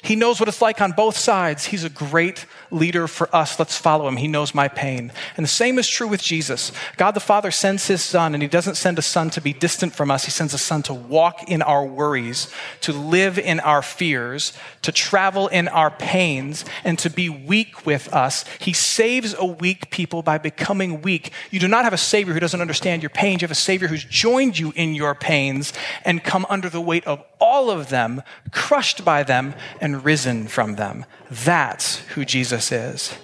He 0.00 0.14
knows 0.14 0.38
what 0.38 0.48
it's 0.48 0.62
like 0.62 0.80
on 0.80 0.92
both 0.92 1.16
sides. 1.16 1.66
He's 1.66 1.82
a 1.82 1.90
great 1.90 2.46
leader 2.70 3.08
for 3.08 3.34
us. 3.34 3.58
Let's 3.58 3.76
follow 3.76 4.06
him. 4.06 4.16
He 4.16 4.28
knows 4.28 4.54
my 4.54 4.68
pain. 4.68 5.12
And 5.36 5.42
the 5.42 5.48
same 5.48 5.76
is 5.76 5.88
true 5.88 6.06
with 6.06 6.22
Jesus. 6.22 6.70
God 6.96 7.12
the 7.12 7.20
Father 7.20 7.50
sends 7.50 7.88
his 7.88 8.00
son, 8.00 8.32
and 8.32 8.40
he 8.42 8.48
doesn't 8.48 8.76
send 8.76 8.98
a 9.00 9.02
son 9.02 9.28
to 9.30 9.40
be 9.40 9.52
distant 9.52 9.94
from 9.94 10.10
us. 10.10 10.24
He 10.24 10.30
sends 10.30 10.54
a 10.54 10.58
son 10.58 10.82
to 10.84 10.94
walk 10.94 11.50
in 11.50 11.62
our 11.62 11.84
worries, 11.84 12.48
to 12.82 12.92
live 12.92 13.40
in 13.40 13.58
our 13.60 13.82
fears, 13.82 14.52
to 14.82 14.92
travel 14.92 15.48
in 15.48 15.66
our 15.66 15.90
pains, 15.90 16.64
and 16.84 16.96
to 17.00 17.10
be 17.10 17.28
weak 17.28 17.84
with 17.84 18.12
us. 18.14 18.44
He 18.60 18.72
saves 18.72 19.34
a 19.36 19.46
weak 19.46 19.90
people 19.90 20.22
by 20.22 20.38
becoming 20.38 21.02
weak. 21.02 21.32
You 21.50 21.58
do 21.58 21.68
not 21.68 21.82
have 21.82 21.92
a 21.92 21.98
Savior 21.98 22.34
who 22.34 22.40
doesn't 22.40 22.60
understand 22.60 23.02
your 23.02 23.10
pains. 23.10 23.42
You 23.42 23.46
have 23.46 23.52
a 23.52 23.56
Savior 23.56 23.88
who's 23.88 24.04
joined 24.04 24.60
you 24.60 24.72
in 24.76 24.94
your 24.94 25.16
pains 25.16 25.72
and 26.04 26.22
come 26.22 26.46
under 26.48 26.68
the 26.68 26.80
weight 26.80 27.04
of 27.04 27.24
all 27.40 27.70
of 27.70 27.88
them, 27.88 28.22
crushed 28.50 29.04
by 29.04 29.22
them, 29.22 29.54
and 29.80 29.87
risen 29.96 30.48
from 30.48 30.76
them. 30.76 31.04
That's 31.30 31.98
who 32.08 32.24
Jesus 32.24 32.72
is. 32.72 33.14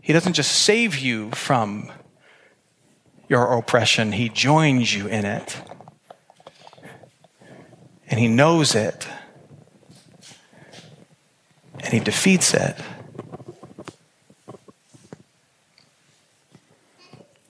He 0.00 0.12
doesn't 0.12 0.32
just 0.32 0.52
save 0.52 0.96
you 0.96 1.30
from 1.32 1.92
your 3.28 3.58
oppression, 3.58 4.12
He 4.12 4.30
joins 4.30 4.94
you 4.94 5.06
in 5.06 5.26
it. 5.26 5.60
And 8.06 8.18
He 8.18 8.26
knows 8.26 8.74
it. 8.74 9.06
And 11.80 11.92
He 11.92 12.00
defeats 12.00 12.54
it. 12.54 12.74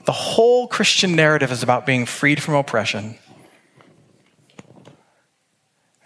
The 0.04 0.12
whole 0.12 0.66
Christian 0.66 1.14
narrative 1.14 1.52
is 1.52 1.62
about 1.62 1.86
being 1.86 2.06
freed 2.06 2.42
from 2.42 2.54
oppression. 2.54 3.18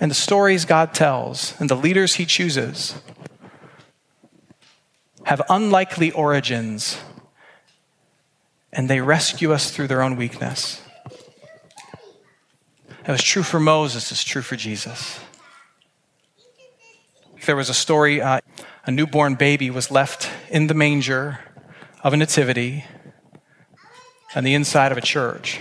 And 0.02 0.10
the 0.10 0.16
stories 0.16 0.64
God 0.64 0.94
tells 0.94 1.54
and 1.60 1.70
the 1.70 1.76
leaders 1.76 2.16
he 2.16 2.26
chooses 2.26 3.00
have 5.22 5.40
unlikely 5.48 6.10
origins, 6.10 6.98
and 8.72 8.90
they 8.90 9.00
rescue 9.00 9.52
us 9.52 9.70
through 9.70 9.86
their 9.86 10.02
own 10.02 10.16
weakness. 10.16 10.82
It 13.06 13.12
was 13.12 13.22
true 13.22 13.44
for 13.44 13.60
Moses, 13.60 14.10
it's 14.10 14.24
true 14.24 14.42
for 14.42 14.56
Jesus. 14.56 15.20
There 17.46 17.54
was 17.54 17.68
a 17.68 17.74
story 17.74 18.20
uh, 18.20 18.40
a 18.84 18.90
newborn 18.90 19.36
baby 19.36 19.70
was 19.70 19.92
left 19.92 20.28
in 20.50 20.66
the 20.66 20.74
manger 20.74 21.38
of 22.02 22.12
a 22.12 22.16
nativity 22.16 22.86
on 24.34 24.42
the 24.42 24.54
inside 24.54 24.90
of 24.90 24.98
a 24.98 25.00
church. 25.00 25.60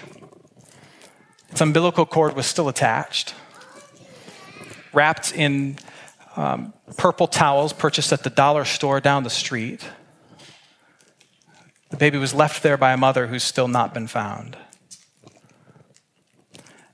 Its 1.50 1.62
umbilical 1.62 2.08
cord 2.08 2.36
was 2.36 2.48
still 2.48 2.70
attached, 2.70 3.36
wrapped 4.94 5.34
in 5.34 5.78
um, 6.36 6.74
purple 6.98 7.28
towels 7.28 7.74
purchased 7.74 8.14
at 8.14 8.24
the 8.24 8.30
dollar 8.30 8.66
store 8.66 9.00
down 9.00 9.24
the 9.24 9.30
street. 9.30 9.86
The 11.90 11.98
baby 11.98 12.18
was 12.18 12.34
left 12.34 12.64
there 12.64 12.78
by 12.78 12.94
a 12.94 12.98
mother 12.98 13.28
who's 13.28 13.44
still 13.44 13.68
not 13.68 13.94
been 13.94 14.08
found. 14.08 14.58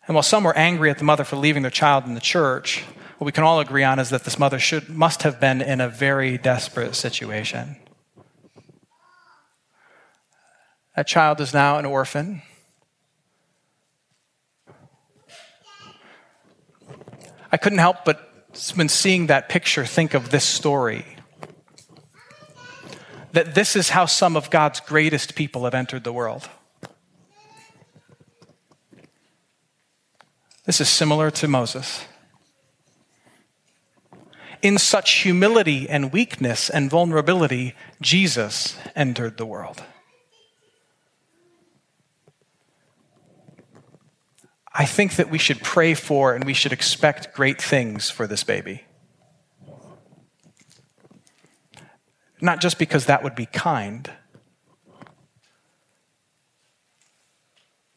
And 0.07 0.15
while 0.15 0.23
some 0.23 0.43
were 0.43 0.57
angry 0.57 0.89
at 0.89 0.97
the 0.97 1.03
mother 1.03 1.23
for 1.23 1.35
leaving 1.35 1.61
their 1.61 1.71
child 1.71 2.05
in 2.05 2.15
the 2.15 2.21
church, 2.21 2.83
what 3.17 3.25
we 3.25 3.31
can 3.31 3.43
all 3.43 3.59
agree 3.59 3.83
on 3.83 3.99
is 3.99 4.09
that 4.09 4.23
this 4.23 4.39
mother 4.39 4.57
should, 4.57 4.89
must 4.89 5.23
have 5.23 5.39
been 5.39 5.61
in 5.61 5.81
a 5.81 5.89
very 5.89 6.37
desperate 6.37 6.95
situation. 6.95 7.75
That 10.95 11.07
child 11.07 11.41
is 11.41 11.53
now 11.53 11.77
an 11.77 11.85
orphan. 11.85 12.41
I 17.51 17.57
couldn't 17.57 17.79
help 17.79 18.05
but, 18.05 18.23
when 18.75 18.89
seeing 18.89 19.27
that 19.27 19.49
picture, 19.49 19.85
think 19.85 20.13
of 20.13 20.29
this 20.29 20.43
story. 20.43 21.05
That 23.33 23.55
this 23.55 23.75
is 23.75 23.89
how 23.89 24.05
some 24.05 24.35
of 24.35 24.49
God's 24.49 24.79
greatest 24.79 25.35
people 25.35 25.65
have 25.65 25.73
entered 25.73 26.03
the 26.03 26.13
world. 26.13 26.49
This 30.65 30.81
is 30.81 30.89
similar 30.89 31.31
to 31.31 31.47
Moses. 31.47 32.03
In 34.61 34.77
such 34.77 35.19
humility 35.19 35.87
and 35.87 36.11
weakness 36.11 36.69
and 36.69 36.89
vulnerability, 36.89 37.75
Jesus 38.01 38.75
entered 38.95 39.37
the 39.37 39.45
world. 39.45 39.83
I 44.79 44.85
think 44.85 45.15
that 45.15 45.31
we 45.31 45.39
should 45.39 45.63
pray 45.63 45.95
for 45.95 46.35
and 46.35 46.43
we 46.43 46.53
should 46.53 46.71
expect 46.71 47.33
great 47.33 47.59
things 47.59 48.11
for 48.11 48.27
this 48.27 48.43
baby. 48.43 48.83
Not 52.39 52.61
just 52.61 52.77
because 52.77 53.07
that 53.07 53.23
would 53.23 53.33
be 53.33 53.47
kind, 53.47 54.11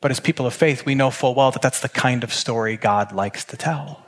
but 0.00 0.10
as 0.10 0.20
people 0.20 0.46
of 0.46 0.54
faith, 0.54 0.86
we 0.86 0.94
know 0.94 1.10
full 1.10 1.34
well 1.34 1.50
that 1.50 1.60
that's 1.60 1.80
the 1.80 1.90
kind 1.90 2.24
of 2.24 2.32
story 2.32 2.78
God 2.78 3.12
likes 3.12 3.44
to 3.44 3.58
tell. 3.58 4.06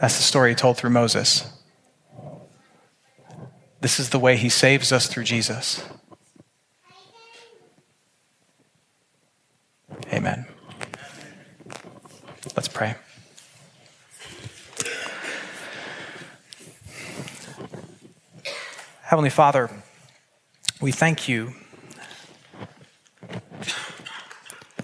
That's 0.00 0.16
the 0.16 0.24
story 0.24 0.56
told 0.56 0.78
through 0.78 0.90
Moses. 0.90 1.48
This 3.80 4.00
is 4.00 4.10
the 4.10 4.18
way 4.18 4.36
he 4.36 4.48
saves 4.48 4.90
us 4.90 5.06
through 5.06 5.24
Jesus. 5.24 5.84
Amen. 10.12 10.44
Let's 12.56 12.68
pray. 12.68 12.96
Heavenly 19.02 19.30
Father, 19.30 19.70
we 20.80 20.90
thank 20.90 21.28
you. 21.28 21.52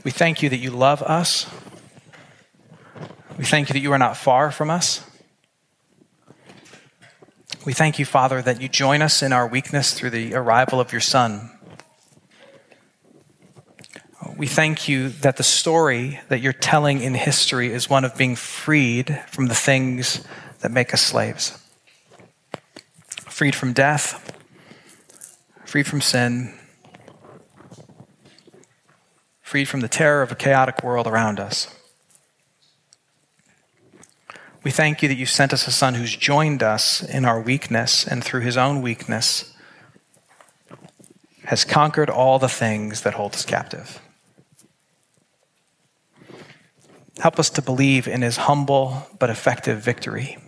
We 0.05 0.13
thank 0.13 0.43
you 0.43 0.49
that 0.49 0.59
you 0.59 0.71
love 0.71 1.03
us. 1.03 1.47
We 3.37 3.45
thank 3.45 3.69
you 3.69 3.73
that 3.73 3.81
you 3.81 3.93
are 3.93 3.99
not 3.99 4.17
far 4.17 4.53
from 4.53 4.71
us. 4.71 5.05
We 7.65 7.73
thank 7.73 7.99
you, 7.99 8.05
Father, 8.05 8.41
that 8.43 8.61
you 8.61 8.69
join 8.69 9.03
us 9.03 9.23
in 9.23 9.33
our 9.33 9.47
weakness 9.47 9.93
through 9.93 10.11
the 10.11 10.35
arrival 10.35 10.79
of 10.79 10.93
your 10.93 11.01
Son 11.01 11.51
we 14.37 14.47
thank 14.47 14.87
you 14.87 15.09
that 15.09 15.39
the 15.39 15.43
story 15.43 16.21
that 16.29 16.41
you're 16.41 16.53
telling 16.53 17.01
in 17.01 17.15
history 17.15 17.73
is 17.73 17.89
one 17.89 18.05
of 18.05 18.17
being 18.17 18.37
freed 18.37 19.23
from 19.29 19.47
the 19.47 19.55
things 19.55 20.23
that 20.61 20.71
make 20.71 20.93
us 20.93 21.01
slaves. 21.01 21.59
Freed 23.29 23.55
from 23.55 23.73
death, 23.73 24.37
freed 25.65 25.87
from 25.87 26.01
sin, 26.01 26.55
freed 29.41 29.67
from 29.67 29.81
the 29.81 29.89
terror 29.89 30.23
of 30.23 30.33
a 30.33 30.35
chaotic 30.35 30.83
world 30.83 31.07
around 31.07 31.41
us. 31.41 31.75
We 34.65 34.71
thank 34.71 35.01
you 35.01 35.09
that 35.09 35.15
you 35.15 35.27
sent 35.27 35.53
us 35.53 35.67
a 35.67 35.71
son 35.71 35.95
who's 35.95 36.15
joined 36.15 36.63
us 36.63 37.03
in 37.03 37.25
our 37.25 37.41
weakness 37.41 38.07
and 38.07 38.23
through 38.23 38.41
his 38.41 38.57
own 38.57 38.83
weakness 38.83 39.55
has 41.45 41.65
conquered 41.65 42.11
all 42.11 42.39
the 42.39 42.49
things 42.49 43.03
that 43.03 43.15
hold 43.15 43.35
us 43.35 43.45
captive. 43.45 44.01
Help 47.27 47.41
us 47.41 47.51
to 47.51 47.61
believe 47.61 48.07
in 48.07 48.23
his 48.23 48.37
humble 48.37 49.09
but 49.19 49.31
effective 49.31 49.81
victory. 49.81 50.39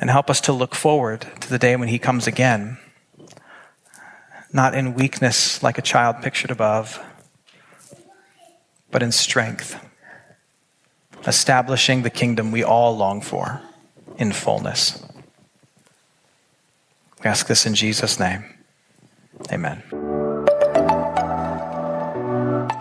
And 0.00 0.10
help 0.10 0.28
us 0.28 0.40
to 0.40 0.52
look 0.52 0.74
forward 0.74 1.24
to 1.38 1.48
the 1.48 1.56
day 1.56 1.76
when 1.76 1.86
he 1.86 2.00
comes 2.00 2.26
again, 2.26 2.78
not 4.52 4.74
in 4.74 4.94
weakness 4.94 5.62
like 5.62 5.78
a 5.78 5.82
child 5.82 6.16
pictured 6.20 6.50
above, 6.50 7.00
but 8.90 9.04
in 9.04 9.12
strength, 9.12 9.78
establishing 11.28 12.02
the 12.02 12.10
kingdom 12.10 12.50
we 12.50 12.64
all 12.64 12.96
long 12.96 13.20
for 13.20 13.62
in 14.18 14.32
fullness. 14.32 15.00
We 17.22 17.30
ask 17.30 17.46
this 17.46 17.66
in 17.66 17.76
Jesus' 17.76 18.18
name. 18.18 18.42
Amen. 19.52 20.01